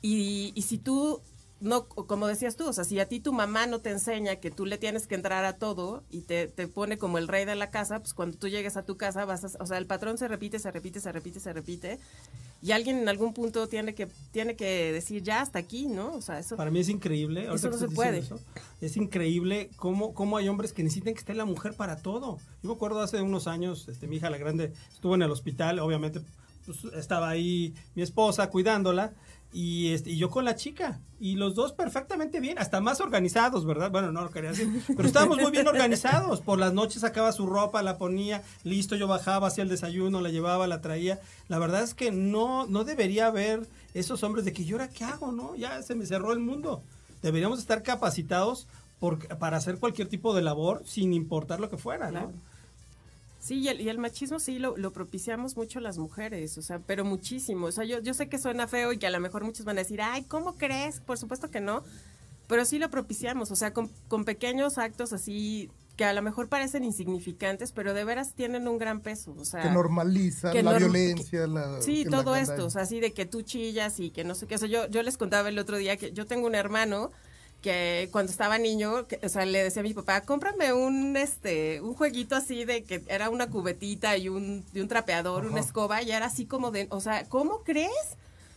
[0.00, 1.20] Y, y si tú
[1.60, 4.50] no, como decías tú, o sea, si a ti tu mamá no te enseña que
[4.50, 7.56] tú le tienes que entrar a todo y te, te pone como el rey de
[7.56, 10.18] la casa, pues cuando tú llegues a tu casa vas a, o sea, el patrón
[10.18, 11.98] se repite, se repite, se repite, se repite
[12.60, 16.14] y alguien en algún punto tiene que tiene que decir ya hasta aquí, ¿no?
[16.14, 17.48] O sea, eso Para mí es increíble.
[17.52, 18.18] Eso no se puede.
[18.18, 18.40] eso,
[18.80, 22.38] es increíble cómo, cómo hay hombres que necesitan que esté la mujer para todo.
[22.62, 25.78] Yo me acuerdo hace unos años, este, mi hija la grande estuvo en el hospital,
[25.78, 26.20] obviamente
[26.66, 29.12] pues, estaba ahí mi esposa cuidándola.
[29.52, 33.64] Y, este, y yo con la chica, y los dos perfectamente bien, hasta más organizados,
[33.64, 33.90] ¿verdad?
[33.90, 36.40] Bueno, no lo quería decir, pero estábamos muy bien organizados.
[36.40, 40.28] Por las noches sacaba su ropa, la ponía, listo, yo bajaba, hacía el desayuno, la
[40.28, 41.18] llevaba, la traía.
[41.48, 45.04] La verdad es que no, no debería haber esos hombres de que yo ahora qué
[45.04, 45.56] hago, ¿no?
[45.56, 46.82] Ya se me cerró el mundo.
[47.22, 48.68] Deberíamos estar capacitados
[49.00, 52.32] por, para hacer cualquier tipo de labor sin importar lo que fuera, ¿no?
[53.40, 56.80] Sí, y el, y el machismo sí lo, lo propiciamos mucho las mujeres, o sea,
[56.80, 57.66] pero muchísimo.
[57.66, 59.78] O sea, yo, yo sé que suena feo y que a lo mejor muchos van
[59.78, 61.00] a decir, ay, ¿cómo crees?
[61.00, 61.84] Por supuesto que no,
[62.48, 66.48] pero sí lo propiciamos, o sea, con, con pequeños actos así que a lo mejor
[66.48, 69.62] parecen insignificantes, pero de veras tienen un gran peso, o sea...
[69.62, 73.12] que normaliza que la norm- violencia, la, Sí, que todo esto, o sea, así de
[73.12, 74.54] que tú chillas y que no sé qué.
[74.54, 77.10] O sea, yo, yo les contaba el otro día que yo tengo un hermano
[77.62, 81.80] que cuando estaba niño, que, o sea, le decía a mi papá, cómprame un este
[81.80, 86.02] un jueguito así de que era una cubetita y un, y un trapeador, una escoba,
[86.02, 87.90] y era así como de, o sea, ¿cómo crees?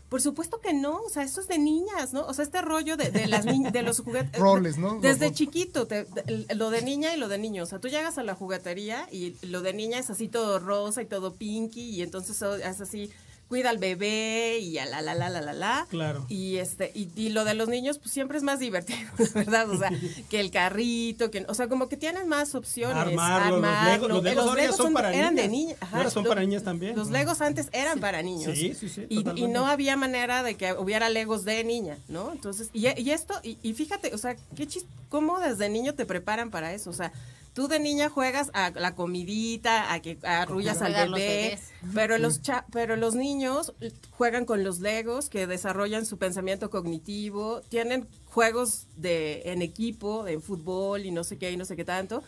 [0.10, 2.26] Por supuesto que no, o sea, eso es de niñas, ¿no?
[2.28, 4.40] O sea, este rollo de, de las ni- de los juguetes.
[4.42, 5.00] Roles, ¿no?
[5.00, 7.64] Desde Los- chiquito, te- de- lo de niña y lo de niño.
[7.64, 11.02] O sea, tú llegas a la juguetería y lo de niña es así todo rosa
[11.02, 13.10] y todo pinky y entonces so- es así,
[13.52, 15.86] cuida al bebé y a la la la la la la.
[15.90, 16.26] Claro.
[16.30, 19.70] Y este y, y lo de los niños pues siempre es más divertido, la verdad,
[19.70, 19.92] o sea,
[20.30, 23.58] que el carrito, que o sea, como que tienen más opciones, Armarlo,
[24.08, 24.24] los.
[24.24, 25.76] Legos- los son para eran de niñas.
[25.82, 26.96] ajá, Ahora son para niñas también.
[26.96, 28.58] Los Legos antes eran para niños.
[28.58, 32.32] Sí, sí, sí, Y- Y, no había manera de que hubiera Legos de niña, ¿no?
[32.32, 36.06] Entonces, y, y esto, y, y fíjate, o sea, qué chis, cómo desde niño te
[36.06, 37.12] preparan para eso, o sea,
[37.54, 41.60] tú de niña juegas a la comidita, a que arrullas al bebé,
[41.94, 43.74] pero los cha- pero los niños
[44.12, 50.42] juegan con los Legos que desarrollan su pensamiento cognitivo, tienen juegos de en equipo, en
[50.42, 52.24] fútbol y no sé qué y no sé qué tanto.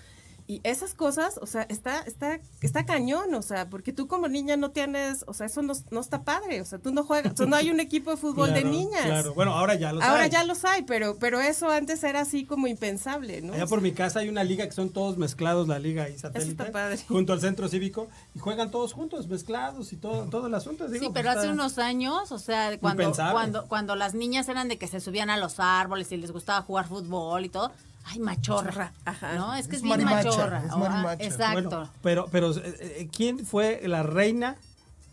[0.45, 4.57] Y esas cosas, o sea, está, está, está cañón, o sea, porque tú como niña
[4.57, 7.37] no tienes, o sea, eso no, no está padre, o sea, tú no juegas, o
[7.37, 9.05] sea, no hay un equipo de fútbol de niñas.
[9.05, 10.29] Claro, bueno, ahora ya lo Ahora hay.
[10.29, 13.53] ya los hay, pero, pero eso antes era así como impensable, ¿no?
[13.53, 16.51] Allá por mi casa hay una liga que son todos mezclados, la liga y satélite.
[16.51, 16.97] está padre.
[17.07, 18.07] Junto al centro cívico.
[18.35, 20.87] Y juegan todos juntos, mezclados y todo, todo el asunto.
[20.89, 23.31] Digo, Sí, pues pero hace está- unos años, o sea, cuando, Impensable.
[23.33, 26.61] cuando, cuando las niñas eran de que se subían a los árboles y les gustaba
[26.63, 27.71] jugar fútbol y todo,
[28.05, 28.93] ay, machorra.
[29.05, 29.35] Ajá.
[29.35, 29.53] ¿No?
[29.55, 30.63] Es que Es es, bien machorra.
[30.65, 31.15] es Ah.
[31.19, 31.69] Exacto.
[31.69, 34.55] Bueno, pero, pero eh, eh, ¿quién fue la reina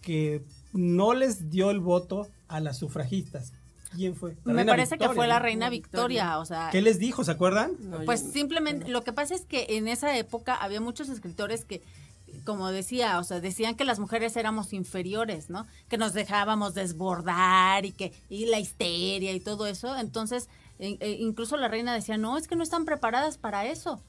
[0.02, 3.52] que no les dio el voto a las sufragistas?
[3.94, 4.36] ¿Quién fue?
[4.44, 5.44] La Me parece que Victoria, fue la ¿no?
[5.44, 7.24] reina Victoria, o sea, ¿Qué les dijo?
[7.24, 7.72] ¿Se acuerdan?
[7.80, 11.64] No, pues yo- simplemente, lo que pasa es que en esa época había muchos escritores
[11.64, 11.82] que,
[12.44, 15.66] como decía, o sea, decían que las mujeres éramos inferiores, ¿no?
[15.88, 19.96] Que nos dejábamos desbordar y que y la histeria y todo eso.
[19.98, 20.48] Entonces,
[20.80, 24.00] e- e incluso la reina decía, no, es que no están preparadas para eso.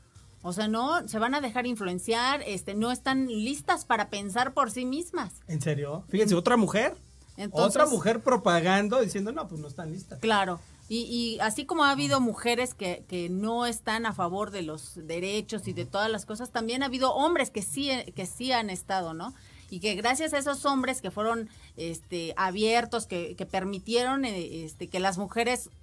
[0.43, 4.71] O sea, no, se van a dejar influenciar, este, no están listas para pensar por
[4.71, 5.33] sí mismas.
[5.47, 6.03] ¿En serio?
[6.09, 6.95] Fíjense, otra mujer.
[7.37, 10.19] Entonces- otra mujer propagando diciendo, no, pues no están listas.
[10.19, 10.59] Claro.
[10.89, 14.95] Y, y así como ha habido mujeres que, que no están a favor de los
[15.07, 18.69] derechos y de todas las cosas, también ha habido hombres que sí, que sí han
[18.69, 19.33] estado, ¿no?
[19.69, 24.89] Y que gracias a esos hombres que fueron este, abiertos, que, que permitieron eh, este,
[24.89, 25.80] que las mujeres eh, eh,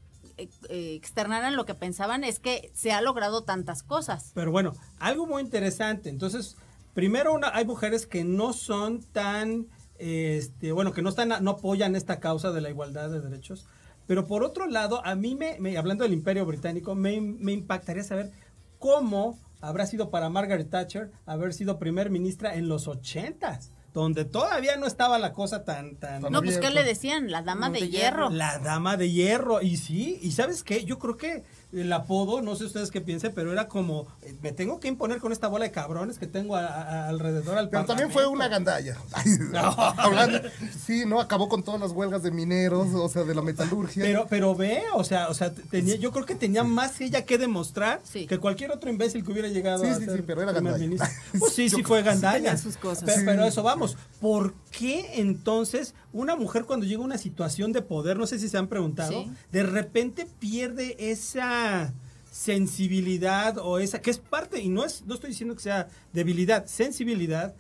[0.69, 4.33] externaran lo que pensaban, es que se ha logrado tantas cosas.
[4.35, 6.09] Pero bueno, algo muy interesante.
[6.11, 6.57] Entonces,
[6.95, 9.67] primero una, hay mujeres que no son tan,
[9.99, 13.67] este, bueno, que no están, no apoyan esta causa de la igualdad de derechos.
[14.07, 18.03] Pero por otro lado, a mí me, me- hablando del Imperio Británico, me, me impactaría
[18.05, 18.31] saber
[18.79, 24.77] cómo habrá sido para Margaret Thatcher haber sido primer ministra en los ochentas, donde todavía
[24.77, 27.31] no estaba la cosa tan, tan, No, pues ¿qué le decían?
[27.31, 28.31] La dama No, de, de hierro.
[28.31, 29.63] la dama de hierro.
[29.63, 31.43] Y sí, y sabes qué, yo creo que
[31.73, 35.19] el apodo, no sé ustedes qué piensen, pero era como, eh, me tengo que imponer
[35.19, 38.49] con esta bola de cabrones que tengo a- a- alrededor al Pero también fue una
[38.49, 38.97] gandalla.
[39.99, 40.41] Hablando,
[40.87, 41.21] sí, ¿no?
[41.21, 44.03] Acabó con todas las huelgas de mineros, o sea, de la metalurgia.
[44.03, 47.39] Pero, pero ve, o sea, o sea, tenía, yo creo que tenía más ella que
[47.39, 48.27] demostrar Sí.
[48.27, 50.79] que cualquier otro imbécil que hubiera llegado Sí, a sí, ser sí, pero era gandalla.
[50.79, 51.09] ministro.
[51.39, 52.57] Pues sí, sí fue gandalla.
[52.57, 53.05] sus cosas.
[53.25, 53.97] Pero, eso vamos.
[54.21, 58.49] ¿Por qué entonces una mujer cuando llega a una situación de poder, no sé si
[58.49, 59.31] se han preguntado, Sí.
[59.53, 61.93] de repente pierde esa
[62.31, 66.67] sensibilidad o esa que es parte y no es no estoy diciendo que sea debilidad,
[66.67, 67.55] sensibilidad,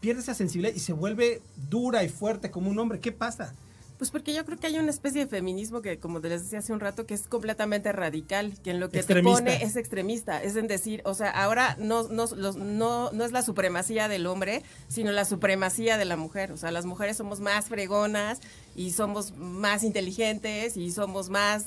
[0.00, 1.40] pierde esa sensibilidad y se vuelve
[1.70, 3.00] dura y fuerte como un hombre.
[3.00, 3.54] ¿Qué pasa?
[3.98, 6.72] Pues porque yo creo que hay una especie de feminismo que, como les decía hace
[6.72, 10.42] un rato, que es completamente radical, que en lo que te pone es extremista.
[10.42, 14.62] Es en decir, o sea, ahora no, no, no, no es la supremacía del hombre,
[14.88, 16.50] sino la supremacía de la mujer.
[16.50, 18.40] O sea, las mujeres somos más fregonas
[18.74, 21.66] y somos más inteligentes y somos más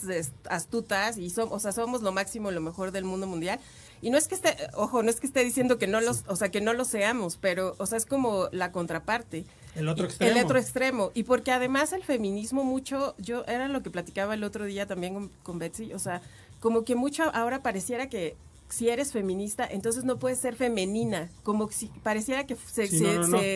[0.49, 3.59] astutas y somos, o sea, somos lo máximo y lo mejor del mundo mundial.
[4.01, 6.35] Y no es que esté, ojo, no es que esté diciendo que no los, o
[6.35, 9.45] sea, que no lo seamos, pero, o sea, es como la contraparte.
[9.77, 10.35] El otro extremo.
[10.35, 11.11] El otro extremo.
[11.13, 15.13] Y porque además el feminismo mucho, yo era lo que platicaba el otro día también
[15.13, 16.21] con, con Betsy, o sea,
[16.59, 18.35] como que mucho ahora pareciera que
[18.69, 22.87] si eres feminista, entonces no puedes ser femenina, como si pareciera que se,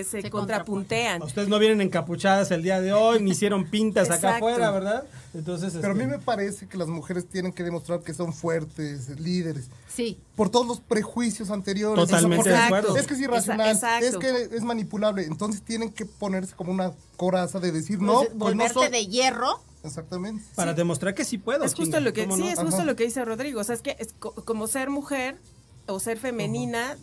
[0.03, 1.21] se, contrapuntean.
[1.21, 5.03] Ustedes no vienen encapuchadas el día de hoy, ni hicieron pintas acá afuera, ¿verdad?
[5.33, 8.33] Entonces, Pero a mí este, me parece que las mujeres tienen que demostrar que son
[8.33, 9.69] fuertes, líderes.
[9.87, 10.17] Sí.
[10.35, 12.05] Por todos los prejuicios anteriores.
[12.05, 12.95] Totalmente de acuerdo.
[12.95, 15.23] Es que es irracional, es que es manipulable.
[15.25, 19.61] Entonces tienen que ponerse como una coraza de decir, pues, no, pues volverte de hierro
[19.83, 20.43] Exactamente.
[20.55, 21.63] Para demostrar que sí puedo.
[21.63, 23.61] Es justo lo que, sí, es justo lo que dice Rodrigo.
[23.61, 25.39] O sea, es que es como ser mujer
[25.87, 26.97] o ser femenina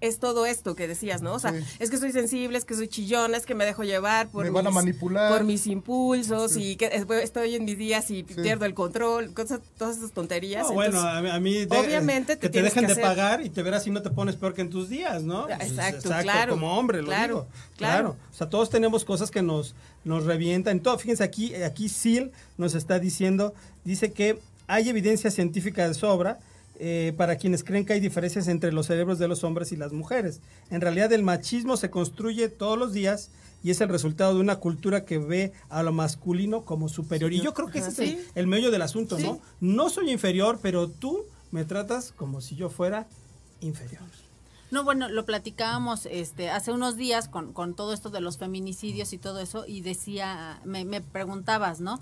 [0.00, 1.34] es todo esto que decías, ¿no?
[1.34, 4.28] O sea, es que soy sensible, es que soy chillona, es que me dejo llevar
[4.28, 5.32] por, mis, manipular.
[5.32, 6.90] por mis impulsos y que
[7.22, 10.70] estoy en mis días y pierdo el control, cosas, todas esas tonterías.
[10.72, 14.10] bueno, a mí, obviamente que te, dejen de pagar y te verás si no te
[14.10, 15.48] pones peor que en tus días, ¿no?
[15.48, 16.52] Exacto, claro.
[16.52, 17.46] Como hombre, lo digo.
[17.76, 18.16] Claro.
[18.30, 20.80] O sea, todos tenemos cosas que nos nos revientan.
[20.80, 23.54] Todo, fíjense aquí, aquí Sil nos está diciendo,
[23.84, 26.38] dice que hay evidencia científica de sobra
[26.82, 29.92] eh, para quienes creen que hay diferencias entre los cerebros de los hombres y las
[29.92, 30.40] mujeres.
[30.70, 33.30] En realidad el machismo se construye todos los días
[33.62, 37.34] y es el resultado de una cultura que ve a lo masculino como superior.
[37.34, 39.40] y yo creo que ese es el, medio del asunto, ¿no?
[39.60, 43.06] No soy inferior, pero tú me tratas como si yo fuera
[43.60, 44.00] inferior.
[44.70, 49.12] No, bueno, lo platicábamos este, hace unos días con, con todo esto de los feminicidios
[49.12, 52.00] y todo eso, y decía, me, me preguntabas, ¿no?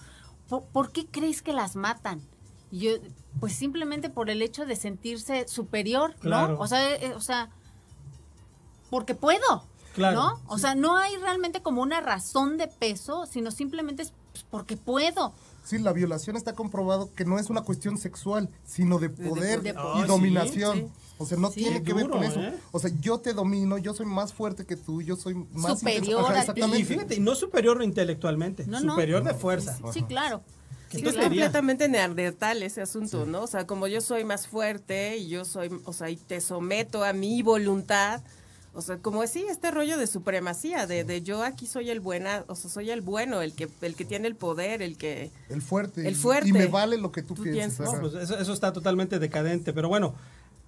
[0.48, 2.22] ¿Por, qué crees que las matan?
[2.70, 2.92] Yo,
[3.40, 6.58] pues simplemente por el hecho de sentirse superior, ¿no?
[6.58, 7.50] O sea, eh, o sea,
[8.90, 9.64] porque puedo,
[9.94, 10.42] claro, ¿no?
[10.46, 14.76] O sea, no hay realmente como una razón de peso, sino simplemente es pues, porque
[14.76, 15.32] puedo.
[15.64, 20.06] Sí, la violación está comprobado que no es una cuestión sexual, sino de poder y
[20.06, 20.90] dominación.
[21.18, 22.40] O sea, no tiene que ver con eso.
[22.40, 22.54] ¿eh?
[22.70, 26.24] O sea, yo te domino, yo soy más fuerte que tú, yo soy más superior.
[26.36, 26.78] exactamente.
[26.78, 29.78] Y fíjate, no superior intelectualmente, superior de fuerza.
[29.92, 30.42] Sí, claro.
[30.90, 33.42] Sí, es completamente neandertal ese asunto, ¿no?
[33.42, 37.04] O sea, como yo soy más fuerte y yo soy, o sea, y te someto
[37.04, 38.22] a mi voluntad,
[38.72, 42.44] o sea, como así, este rollo de supremacía, de, de, yo aquí soy el buena,
[42.46, 45.30] o sea, soy el bueno, el que, el que tiene el poder, el que...
[45.48, 46.06] El fuerte.
[46.06, 46.48] El fuerte.
[46.48, 47.90] Y me vale lo que tú, piensas.
[48.00, 50.14] pues eso, eso, está totalmente decadente, pero bueno,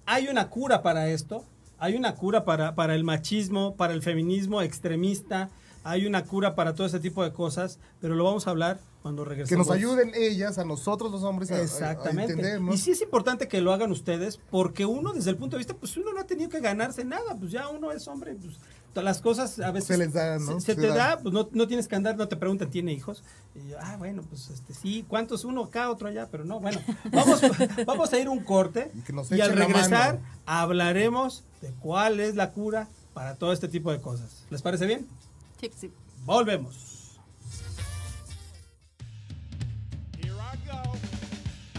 [0.05, 1.45] hay una cura para esto,
[1.79, 5.49] hay una cura para, para el machismo, para el feminismo extremista,
[5.83, 9.25] hay una cura para todo ese tipo de cosas, pero lo vamos a hablar cuando
[9.25, 9.65] regresemos.
[9.65, 12.59] Que nos ayuden ellas, a nosotros los hombres, Exactamente.
[12.71, 15.73] Y sí es importante que lo hagan ustedes, porque uno desde el punto de vista,
[15.73, 18.57] pues uno no ha tenido que ganarse nada, pues ya uno es hombre, pues
[18.95, 20.59] las cosas a veces se les da, ¿no?
[20.59, 23.23] Se, te da, pues no, no, tienes que andar, no te preguntan, ¿tiene hijos?
[23.55, 25.45] Y yo, ah, bueno, pues este sí, ¿cuántos?
[25.45, 26.79] Uno acá, otro allá, pero no, bueno,
[27.11, 27.41] vamos,
[27.85, 28.91] vamos a ir un corte
[29.31, 34.45] y, al regresar hablaremos de cuál es la cura para todo este tipo de cosas.
[34.49, 35.07] ¿Les parece bien?
[35.59, 35.91] Sí, sí.
[36.25, 36.90] Volvemos.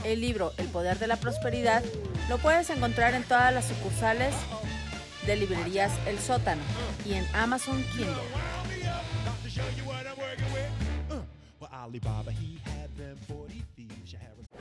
[0.05, 1.83] El libro El Poder de la Prosperidad
[2.29, 4.35] lo puedes encontrar en todas las sucursales
[5.27, 6.63] de librerías El Sótano
[7.05, 8.17] y en Amazon Kindle.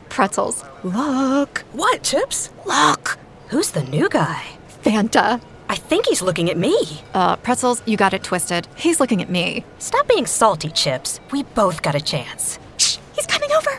[0.09, 0.63] Pretzels.
[0.83, 1.63] Look.
[1.73, 2.49] What, Chips?
[2.65, 3.17] Look.
[3.49, 4.43] Who's the new guy?
[4.83, 5.41] Fanta.
[5.69, 6.75] I think he's looking at me.
[7.13, 8.67] Uh, Pretzels, you got it twisted.
[8.75, 9.63] He's looking at me.
[9.79, 11.21] Stop being salty, Chips.
[11.31, 12.59] We both got a chance.
[12.77, 13.71] Shh, he's coming over.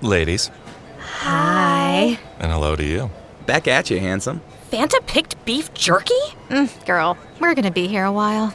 [0.00, 0.50] Ladies.
[1.22, 2.18] Hi.
[2.38, 3.10] And hello to you.
[3.44, 4.40] Back at you, handsome.
[4.72, 6.14] Fanta picked beef jerky?
[6.48, 8.54] Mm, girl, we're gonna be here a while.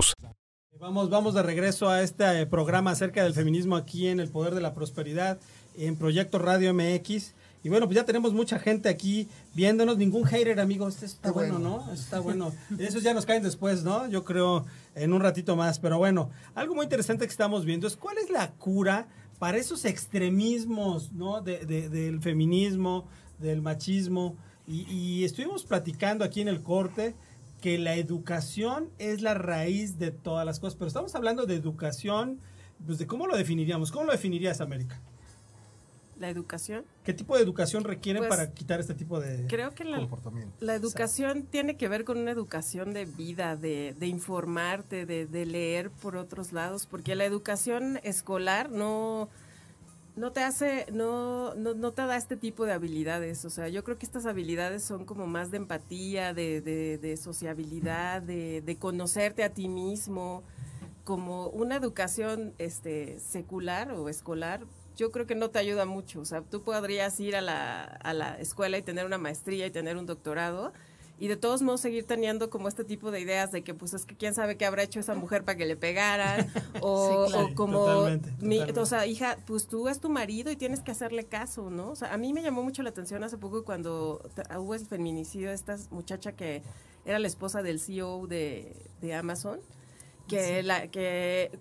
[0.79, 4.55] Vamos, vamos de regreso a este eh, programa acerca del feminismo aquí en El Poder
[4.55, 5.39] de la Prosperidad,
[5.77, 7.33] en Proyecto Radio MX.
[7.63, 9.97] Y bueno, pues ya tenemos mucha gente aquí viéndonos.
[9.97, 10.87] Ningún hater, amigo.
[10.87, 11.85] Este está Qué bueno, bueno.
[11.85, 11.93] ¿no?
[11.93, 12.51] Eso está bueno.
[12.79, 14.07] Esos ya nos caen después, ¿no?
[14.07, 15.77] Yo creo en un ratito más.
[15.77, 19.85] Pero bueno, algo muy interesante que estamos viendo es cuál es la cura para esos
[19.85, 21.41] extremismos, ¿no?
[21.41, 24.35] De- de- del feminismo, del machismo.
[24.67, 27.13] Y, y estuvimos platicando aquí en el corte
[27.61, 30.75] que la educación es la raíz de todas las cosas.
[30.75, 32.39] Pero estamos hablando de educación,
[32.85, 33.91] pues de cómo lo definiríamos.
[33.91, 34.99] ¿Cómo lo definirías, América?
[36.19, 36.85] La educación.
[37.03, 40.55] ¿Qué tipo de educación requieren Pues, para quitar este tipo de Creo que la, Comportamiento.
[40.59, 45.45] la educación tiene que ver con una educación de vida, de, de informarte, de, de
[45.47, 49.29] leer por otros lados, porque la educación escolar no,
[50.15, 53.45] no te hace, no, no, no te da este tipo de habilidades.
[53.45, 57.17] O sea, yo creo que estas habilidades son como más de empatía, de, de, de
[57.17, 60.43] sociabilidad, de, de conocerte a ti mismo,
[61.03, 64.61] como una educación este, secular o escolar.
[64.97, 66.19] Yo creo que no te ayuda mucho.
[66.19, 69.71] O sea, tú podrías ir a la, a la escuela y tener una maestría y
[69.71, 70.73] tener un doctorado,
[71.21, 74.05] y de todos modos seguir teniendo como este tipo de ideas de que pues es
[74.05, 76.47] que quién sabe qué habrá hecho esa mujer para que le pegaran
[76.81, 77.47] o, Sí, claro.
[77.47, 78.79] o como Totalmente, mi- totalmente.
[78.79, 81.95] o sea hija pues tú es tu marido y tienes que hacerle caso no o
[81.95, 84.21] sea a mí me llamó mucho la atención hace poco cuando
[84.57, 86.63] hubo el feminicidio de esta muchacha que
[87.05, 89.59] era la esposa del CEO de, de Amazon
[90.27, 91.51] que la que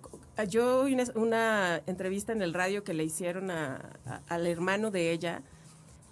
[0.48, 4.90] yo oí una, una entrevista en el radio que le hicieron a- a- al hermano
[4.90, 5.42] de ella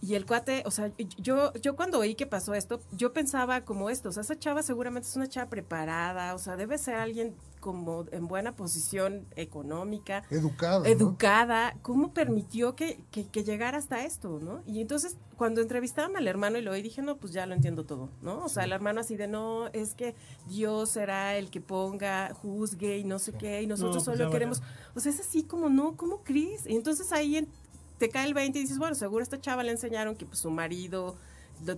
[0.00, 3.90] y el cuate, o sea, yo, yo cuando oí que pasó esto, yo pensaba como
[3.90, 7.34] esto, o sea, esa chava seguramente es una chava preparada, o sea, debe ser alguien
[7.60, 10.78] como en buena posición económica, Educada.
[10.78, 10.84] ¿no?
[10.84, 14.62] educada, ¿cómo permitió que, que, que llegara hasta esto, no?
[14.66, 17.84] Y entonces, cuando entrevistaron al hermano y lo oí, dije, no, pues ya lo entiendo
[17.84, 18.44] todo, ¿no?
[18.44, 20.14] O sea, el hermano así de, no, es que
[20.48, 24.62] Dios será el que ponga, juzgue y no sé qué, y nosotros pues solo queremos,
[24.94, 26.64] o sea, es así como, no, ¿cómo crees?
[26.66, 27.48] Y entonces ahí en-
[27.98, 30.38] te cae el 20 y dices, bueno, seguro a esta chava le enseñaron que pues,
[30.38, 31.16] su marido,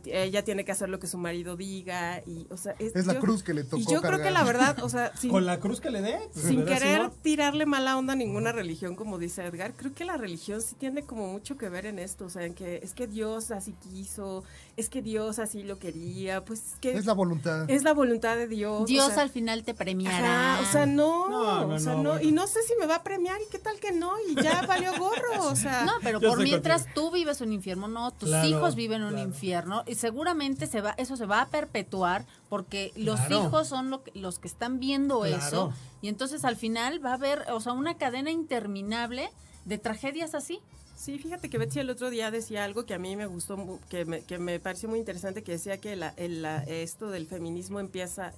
[0.05, 3.43] ella tiene que hacer lo que su marido diga, y, o sea, Es la cruz
[3.43, 5.81] que le tocó Y yo creo que la verdad, o sea, sin, Con la cruz
[5.81, 6.19] que le dé.
[6.33, 10.05] pues, sin ¿verdad, querer tirarle mala onda a ninguna religión, como dice Edgar, creo que
[10.05, 12.95] la religión sí tiene como mucho que ver en esto, o sea, en que es
[12.95, 14.45] que Dios así quiso,
[14.81, 17.71] es que Dios así lo quería, pues es que Es la voluntad.
[17.71, 18.83] es la voluntad de Dios.
[18.83, 20.55] o Dios sea, al final te premiará.
[20.55, 22.27] Ajá, o sea, no, No, no, o sea, no, no, bueno.
[22.29, 24.63] y no sé si me va a premiar y qué tal que no, y ya
[24.67, 25.85] valió gorro, o sea.
[25.85, 27.09] No, pero Yo por mientras contigo.
[27.09, 29.25] tú vives un infierno, no, tus Claro, hijos viven un claro.
[29.29, 33.47] infierno y seguramente se va, eso se va a perpetuar porque los Claro.
[33.47, 35.37] hijos son lo que- los que están viendo Claro.
[35.37, 35.73] eso
[36.03, 39.31] y entonces al final va a haber, o sea, una cadena interminable
[39.65, 40.61] de tragedias así.
[41.01, 44.05] Sí, fíjate que Betsy el otro día decía algo que a mí me gustó, que
[44.05, 47.81] me, que me pareció muy interesante, que decía que la, el- la- esto del feminismo
[47.81, 48.35] empieza,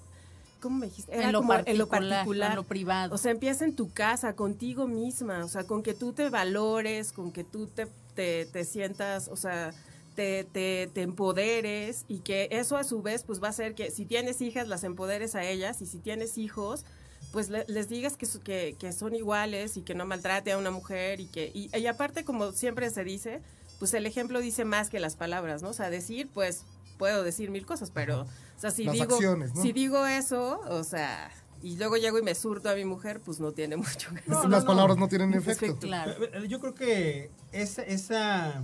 [0.60, 1.12] ¿cómo me dijiste?
[1.20, 3.14] En lo como en lo particular, particular, en lo privado.
[3.16, 7.10] O sea, empieza en tu casa, contigo misma, o sea, con que tú te valores,
[7.10, 9.72] con que tú te, te, te sientas, o sea,
[10.14, 13.90] te, te, te empoderes y que eso a su vez pues va a hacer que
[13.90, 16.84] si tienes hijas las empoderes a ellas y si tienes hijos
[17.32, 20.58] pues le- les digas que, su- que, que son iguales y que no maltrate a
[20.58, 23.40] una mujer y que y, y aparte como siempre se dice
[23.78, 26.64] pues el ejemplo dice más que las palabras no o sea decir pues
[26.98, 29.62] puedo decir mil cosas pero o sea si Las digo acciones, ¿no?
[29.62, 31.30] si digo eso o sea
[31.62, 34.46] y luego llego y me surto a mi mujer pues no tiene mucho que No,
[34.48, 35.64] las palabras no tienen efecto.
[35.66, 35.86] Efecto.
[35.86, 36.12] Claro.
[36.24, 38.62] Eh, Yo creo que esa, esa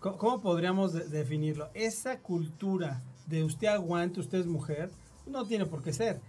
[0.00, 1.70] ¿cómo- ¿cómo podríamos de- definirlo?
[1.74, 4.90] Esa cultura de usted aguante, usted es mujer,
[5.26, 6.20] no tiene por qué ser.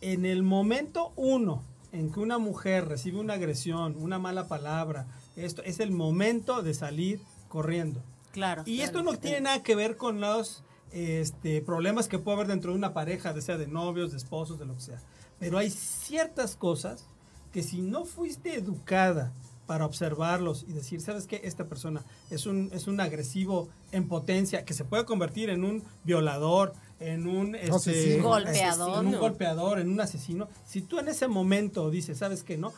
[0.00, 5.62] En el momento uno en que una mujer recibe una agresión, una mala palabra, esto
[5.62, 8.02] es el momento de salir corriendo.
[8.32, 8.62] Claro.
[8.64, 12.72] Y esto no tiene nada que ver con los este, problemas que puede haber dentro
[12.72, 15.00] de una pareja, de sea de novios, de esposos, de lo que sea.
[15.38, 17.06] Pero hay ciertas cosas
[17.52, 19.32] que si no fuiste educada
[19.66, 21.42] para observarlos y decir, ¿sabes qué?
[21.44, 25.84] Esta persona es un, es un agresivo en potencia que se puede convertir en un
[26.02, 28.28] violador, en un este, Asesino.
[28.28, 29.04] Golpeador.
[29.04, 30.48] en un golpeador, en un asesino.
[30.66, 32.56] Si tú en ese momento dices, ¿sabes qué?
[32.58, 32.72] No,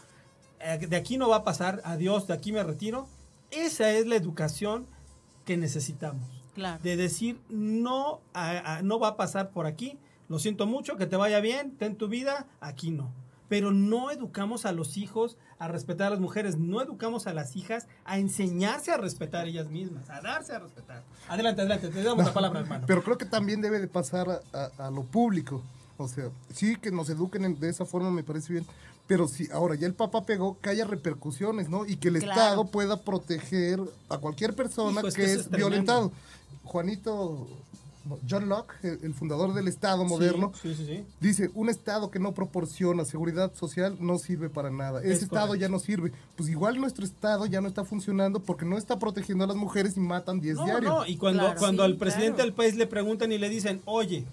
[0.64, 3.08] Eh, de aquí no va a pasar, adiós, de aquí me retiro.
[3.50, 4.86] Esa es la educación
[5.44, 6.22] que necesitamos
[6.54, 6.80] Claro.
[6.84, 9.98] de decir no a- a- no va a pasar por aquí
[10.28, 13.10] lo siento mucho que te vaya bien ten tu vida aquí no
[13.52, 17.54] pero no educamos a los hijos a respetar a las mujeres no educamos a las
[17.54, 22.24] hijas a enseñarse a respetar ellas mismas a darse a respetar adelante adelante te damos
[22.24, 25.60] la palabra hermano Pero creo que también debe de pasar a, a- a lo público.
[25.98, 28.64] O sea, sí que nos eduquen en- de esa forma me parece bien.
[29.06, 31.84] Pero si ahora ya el papá pegó, que haya repercusiones, ¿no?
[31.84, 32.32] Y que el Claro.
[32.40, 36.10] Estado pueda proteger a cualquier persona Hijo, es que que es, violentado.
[36.64, 37.46] Juanito
[38.28, 41.04] John Locke, el, fundador del Estado moderno, Sí, sí, sí.
[41.20, 45.00] dice, un Estado que no proporciona seguridad social no sirve para nada.
[45.00, 45.60] Ese Es Estado correcto.
[45.62, 46.12] ya no sirve.
[46.36, 49.96] Pues igual nuestro Estado ya no está funcionando porque no está protegiendo a las mujeres
[49.96, 50.92] y matan 10 No, diarios.
[50.92, 51.58] no, y cuando, Claro.
[51.60, 52.44] cuando Sí, al presidente claro.
[52.44, 54.24] del país le preguntan y le dicen, oye.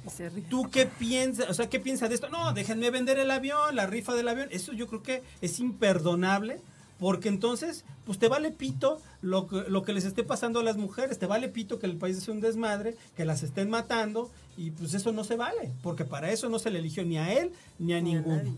[0.49, 1.49] ¿tú qué piensas?
[1.49, 2.29] O sea, ¿qué piensas de esto?
[2.29, 4.47] No, déjenme vender el avión, la rifa del avión.
[4.51, 6.61] Eso yo creo que es imperdonable.
[6.99, 10.75] Porque entonces, pues te vale pito lo que, lo que les esté pasando a las
[10.77, 14.71] mujeres, te vale pito que el país sea un desmadre, que las estén matando, y
[14.71, 17.51] pues eso no se vale, porque para eso no se le eligió ni a él
[17.79, 18.53] ni a Ni ninguno.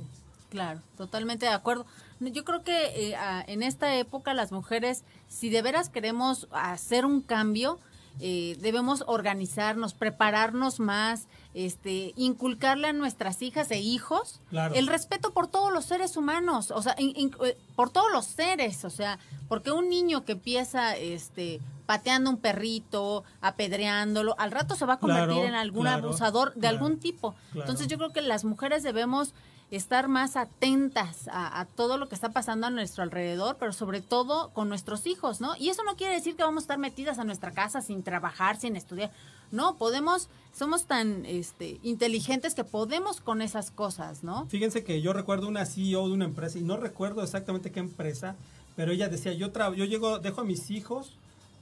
[0.49, 1.85] Claro, totalmente de acuerdo.
[2.19, 7.05] Yo creo que eh, a- en esta época las mujeres, si de veras queremos hacer
[7.05, 7.79] un cambio,
[8.19, 14.73] eh, debemos organizarnos, prepararnos más, este, inculcarle a nuestras hijas e hijos Claro.
[14.75, 18.25] el respeto por todos los seres humanos, o sea, in- in- eh, por todos los
[18.25, 24.75] seres, o sea, porque un niño que empieza, este, pateando un perrito, apedreándolo, al rato
[24.75, 27.35] se va a convertir Claro, en algún claro, abusador de algún tipo.
[27.53, 29.33] Entonces yo creo que las mujeres debemos
[29.71, 34.01] estar más atentas a, a todo lo que está pasando a nuestro alrededor, pero sobre
[34.01, 35.55] todo con nuestros hijos, ¿no?
[35.57, 38.59] Y eso no quiere decir que vamos a estar metidas a nuestra casa sin trabajar,
[38.59, 39.11] sin estudiar.
[39.51, 44.45] No, podemos, somos tan este, inteligentes que podemos con esas cosas, ¿no?
[44.47, 48.35] Fíjense que yo recuerdo una CEO de una empresa y no recuerdo exactamente qué empresa,
[48.75, 51.13] pero ella decía, yo tra- yo llego, dejo a mis hijos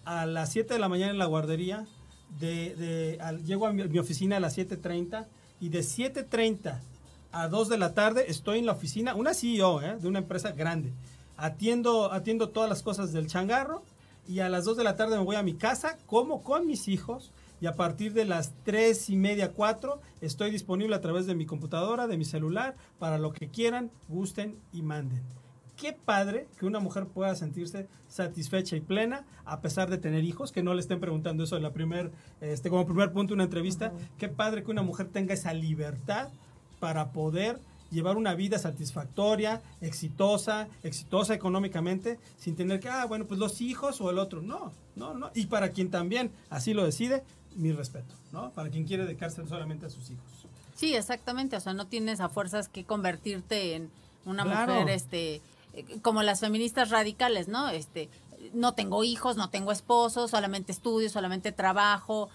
[0.05, 1.85] a las 7 de la mañana en la guardería,
[2.39, 5.25] de, de- al- llego a mi, mi oficina a las 7.30
[5.61, 6.79] y de 7.30
[7.31, 9.97] a 2 de la tarde estoy en la oficina, una CEO ¿eh?
[9.99, 10.93] de una empresa grande,
[11.37, 13.83] atiendo, atiendo todas las cosas del changarro
[14.27, 16.87] y a las 2 de la tarde me voy a mi casa, como con mis
[16.87, 21.35] hijos y a partir de las 3 y media, 4 estoy disponible a través de
[21.35, 25.23] mi computadora, de mi celular, para lo que quieran, gusten y manden.
[25.75, 30.51] Qué padre que una mujer pueda sentirse satisfecha y plena a pesar de tener hijos,
[30.51, 32.11] que no le estén preguntando eso en la primer,
[32.41, 33.93] este, como primer punto de una entrevista.
[34.17, 36.29] Qué padre que una mujer tenga esa libertad
[36.79, 37.59] para poder
[37.91, 43.99] llevar una vida satisfactoria, exitosa, exitosa económicamente, sin tener que, ah, bueno, pues los hijos
[44.01, 44.41] o el otro.
[44.41, 45.31] No, no, no.
[45.33, 47.23] Y para quien también así lo decide,
[47.55, 48.51] mi respeto, ¿no?
[48.51, 50.23] Para quien quiere dedicarse solamente a sus hijos.
[50.75, 51.57] Sí, exactamente.
[51.57, 53.89] O sea, no tienes a fuerzas que convertirte en
[54.25, 54.73] una Claro.
[54.73, 55.41] mujer, este,
[55.73, 57.69] eh, como las feministas radicales, ¿no?
[57.69, 58.09] Este,
[58.53, 62.29] no tengo hijos, no tengo esposo, solamente estudio, solamente trabajo.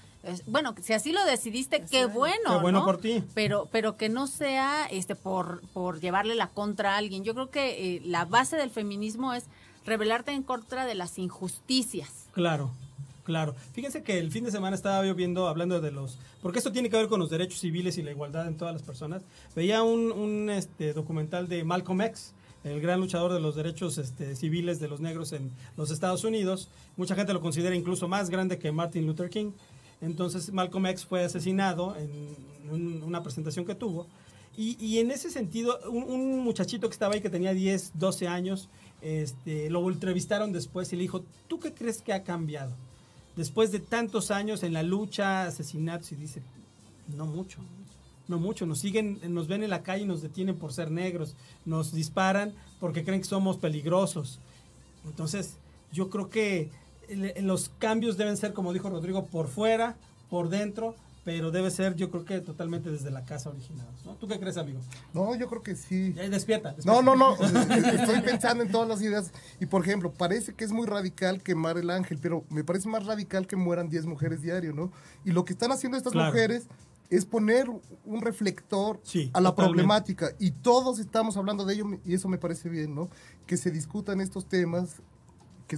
[0.47, 2.85] Bueno, si así lo decidiste, qué bueno, Qué bueno ¿no?
[2.85, 3.23] por ti.
[3.35, 7.25] Pero, pero que no sea, este, por, por llevarle la contra a alguien.
[7.25, 9.45] Yo creo que eh, la base del feminismo es
[9.85, 12.27] rebelarte en contra de las injusticias.
[12.33, 12.71] Claro,
[13.23, 13.55] claro.
[13.73, 16.19] Fíjense que el fin de semana estaba yo viendo, hablando de los...
[16.43, 18.83] Porque esto tiene que ver con los derechos civiles y la igualdad en todas las
[18.83, 19.23] personas.
[19.55, 24.37] Veía un, un, este, documental de Malcolm X, el gran luchador de los derechos este,
[24.37, 26.69] civiles de los negros en los Estados Unidos.
[26.97, 29.53] Mucha gente lo considera incluso más grande que Martin Luther King.
[30.01, 32.11] Entonces Malcolm X fue asesinado en
[32.71, 34.07] un- una presentación que tuvo.
[34.57, 38.69] Y, en ese sentido, un, muchachito que estaba ahí que tenía 10, 12 años,
[39.03, 42.73] este, lo entrevistaron después y le dijo, ¿tú qué crees que ha cambiado?
[43.35, 46.41] Después de tantos años en la lucha, asesinatos, y dice,
[47.17, 47.59] no mucho,
[48.29, 51.35] no mucho, nos siguen, nos ven en la calle y nos detienen por ser negros,
[51.65, 54.39] nos disparan porque creen que somos peligrosos.
[55.05, 55.57] Entonces,
[55.93, 56.71] yo creo que
[57.43, 59.97] los cambios deben ser, como dijo Rodrigo, por fuera,
[60.31, 60.95] por dentro,
[61.25, 64.05] pero debe ser, yo creo que totalmente desde la casa originados.
[64.05, 64.15] ¿no?
[64.17, 64.81] ¿Tú qué crees, amigo?
[65.15, 66.13] No, yo creo que sí.
[66.15, 66.85] Ya, despierta, despierta.
[66.85, 67.35] No, no, no.
[67.87, 69.33] Estoy pensando en todas las ideas.
[69.59, 73.07] Y por ejemplo, parece que es muy radical quemar el ángel, pero me parece más
[73.07, 74.93] radical que mueran 10 mujeres diario, ¿no?
[75.25, 76.31] Y lo que están haciendo estas Claro.
[76.31, 76.67] mujeres
[77.09, 77.71] es poner
[78.05, 79.75] un reflector Sí, a la totalmente.
[79.77, 80.31] problemática.
[80.39, 83.09] Y todos estamos hablando de ello, y eso me parece bien, ¿no?
[83.47, 84.97] Que se discutan estos temas,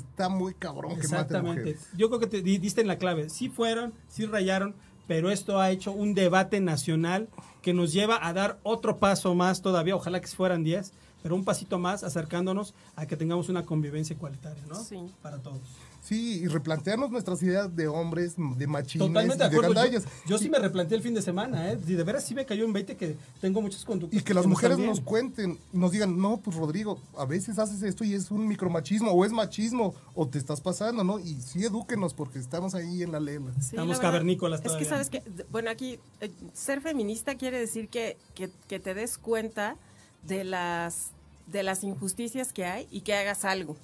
[0.02, 1.60] que está muy cabrón que maten Exactamente.
[1.60, 1.88] mujeres.
[1.96, 3.30] Yo creo que te di- diste en la clave.
[3.30, 4.74] Sí fueron, sí rayaron,
[5.06, 7.28] pero esto ha hecho un debate nacional
[7.62, 10.92] que nos lleva a dar otro paso más todavía, ojalá que fueran 10,
[11.22, 14.76] pero un pasito más acercándonos a que tengamos una convivencia igualitaria, ¿no?
[14.76, 14.98] Sí.
[15.22, 15.60] Para todos.
[16.06, 19.74] Sí, y replantearnos nuestras ideas de hombres, de machines, Totalmente de de acuerdo.
[19.74, 20.04] Yo, gandallas.
[20.24, 21.78] yo sí me replanteé el fin de semana, ¿eh?
[21.84, 24.20] Y de veras sí me cayó un 20 que tengo muchas conductas.
[24.20, 28.04] Y que las mujeres nos cuenten, nos digan, no, pues Rodrigo, a veces haces esto
[28.04, 31.18] y es un micromachismo, o es machismo, o te estás pasando, ¿no?
[31.18, 33.50] Y sí edúquenos porque estamos ahí en la lela.
[33.54, 34.88] Sí, Estamos la verdad, cavernícolas Es que todavía.
[34.88, 39.76] sabes que, bueno, aquí eh, ser feminista quiere decir que, que, que te des cuenta
[40.22, 41.08] de las,
[41.48, 43.76] de las injusticias que hay y que hagas algo.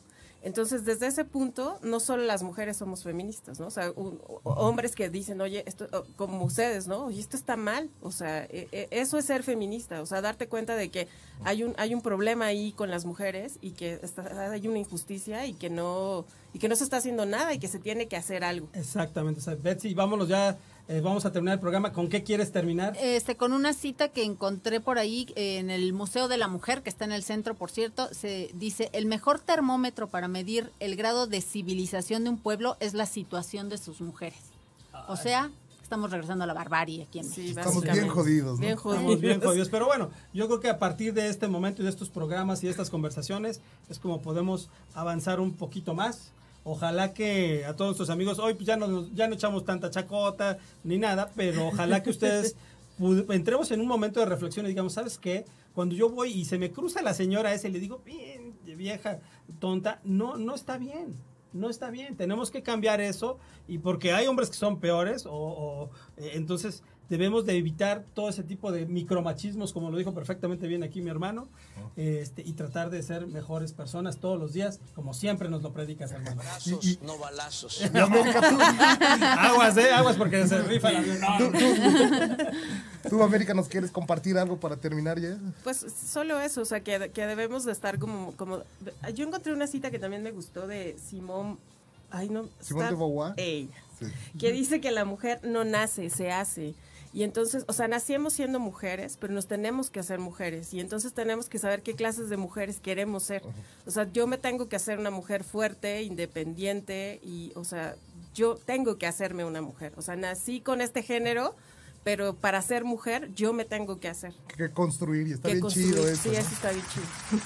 [0.44, 3.68] Entonces, desde ese punto, no solo las mujeres somos feministas, ¿no?
[3.68, 5.86] O sea, un- hombres que dicen, oye, esto,
[6.16, 7.06] como ustedes, ¿no?
[7.06, 7.90] Oye, esto está mal.
[8.02, 10.02] O sea, e- e- eso es ser feminista.
[10.02, 11.06] O sea, darte cuenta de que
[11.44, 15.46] hay un, hay un problema ahí con las mujeres y que está- hay una injusticia
[15.46, 18.16] y que no, y que no se está haciendo nada y que se tiene que
[18.16, 18.68] hacer algo.
[18.74, 19.40] Exactamente.
[19.40, 20.58] o sea, Betsy, vámonos ya
[20.92, 21.92] eh, vamos a terminar el programa.
[21.92, 22.94] ¿Con qué quieres terminar?
[23.00, 26.82] Este, con una cita que encontré por ahí eh, en el Museo de la Mujer,
[26.82, 30.94] que está en el centro, por cierto, se dice, el mejor termómetro para medir el
[30.96, 34.38] grado de civilización de un pueblo es la situación de sus mujeres.
[35.08, 35.50] O sea,
[35.82, 37.48] estamos regresando a la barbarie aquí en Sí.
[37.48, 38.60] Estamos bien jodidos, ¿no?
[38.60, 39.20] Bien Estamos jodidos.
[39.20, 39.68] bien jodidos.
[39.70, 42.66] Pero bueno, yo creo que a partir de este momento y de estos programas y
[42.66, 46.32] de estas conversaciones es como podemos avanzar un poquito más.
[46.64, 50.58] Ojalá que a todos nuestros amigos, hoy pues ya no, ya no echamos tanta chacota
[50.84, 52.56] ni nada, pero ojalá que ustedes
[53.30, 55.44] entremos en un momento de reflexión y digamos, ¿sabes qué?
[55.74, 59.18] Cuando yo voy y se me cruza la señora esa y le digo, bien, vieja,
[59.58, 61.16] tonta, no, no está bien.
[61.52, 63.38] No está bien, tenemos que cambiar eso
[63.68, 66.82] y porque hay hombres que son peores o, o, eh, entonces
[67.12, 71.10] debemos de evitar todo ese tipo de micromachismos como lo dijo perfectamente bien aquí mi
[71.10, 71.46] hermano
[71.94, 76.10] este, y tratar de ser mejores personas todos los días como siempre nos lo predicas
[76.12, 77.82] hermano Y- y- no balazos.
[77.92, 77.98] tú,
[79.38, 81.58] aguas eh aguas porque se rifa No, no.
[83.10, 85.36] tú, América, ¿nos quieres compartir algo para terminar ya?
[85.64, 88.62] Pues solo eso, o sea, que, que debemos de estar como, como...
[89.14, 91.58] Yo encontré una cita que también me gustó de Simón...
[92.10, 92.46] Ay, no.
[92.60, 93.34] Simone de Beauvoir.
[93.36, 94.06] Sí.
[94.38, 96.74] que dice que la mujer no nace, se hace.
[97.14, 100.72] Y entonces, o sea, nacimos siendo mujeres, pero nos tenemos que hacer mujeres.
[100.72, 103.42] Y entonces tenemos que saber qué clases de mujeres queremos ser.
[103.86, 107.96] O sea, yo me tengo que hacer una mujer fuerte, independiente, y, o sea,
[108.34, 109.92] yo tengo que hacerme una mujer.
[109.96, 111.54] O sea, nací con este género,
[112.02, 114.32] pero para ser mujer, yo me tengo que hacer.
[114.56, 115.90] Que construir y está que bien construir.
[115.90, 116.22] chido eso.
[116.22, 116.38] Sí, ¿no?
[116.38, 117.06] eso está bien chido.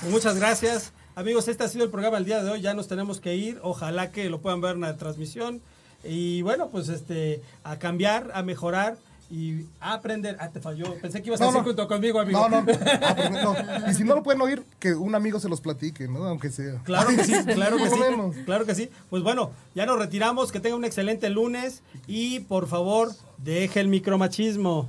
[0.00, 2.88] Pues muchas gracias amigos este ha sido el programa el día de hoy ya nos
[2.88, 5.62] tenemos que ir ojalá que lo puedan ver en la transmisión
[6.04, 8.96] y bueno pues este a cambiar a mejorar
[9.30, 11.64] y a aprender ah te falló pensé que ibas a decir no.
[11.64, 13.54] junto conmigo amigo No, no, ah, pero no.
[13.90, 16.24] Y si no lo pueden oír, que un amigo se los platique, ¿no?
[16.24, 16.80] Aunque sea.
[16.84, 17.96] Claro que sí, claro que sí.
[18.44, 18.90] Claro que sí.
[19.10, 20.52] Pues bueno, ya nos retiramos.
[20.52, 21.82] Que tenga un excelente lunes.
[22.06, 24.88] Y por favor, deje el micromachismo.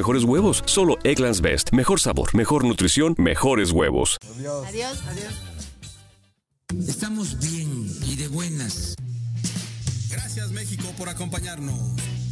[0.00, 0.62] mejores huevos?
[0.64, 1.72] Solo Egglands Best.
[1.72, 4.16] Mejor sabor, mejor nutrición, mejores huevos.
[4.34, 4.66] Adiós.
[4.66, 5.34] Adiós.
[6.88, 8.94] Estamos bien y de buenas.
[10.10, 11.78] Gracias México por acompañarnos.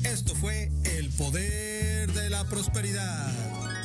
[0.02, 3.30] Esto fue El Poder de la Prosperidad.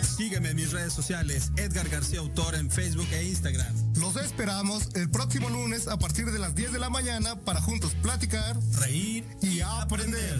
[0.01, 3.75] Sígueme en mis redes sociales, Edgar García Autor en Facebook e Instagram.
[3.99, 7.93] Los esperamos el próximo lunes a partir de las 10 de la mañana para juntos
[8.01, 10.39] platicar Reír y aprender.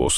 [0.01, 0.17] Globus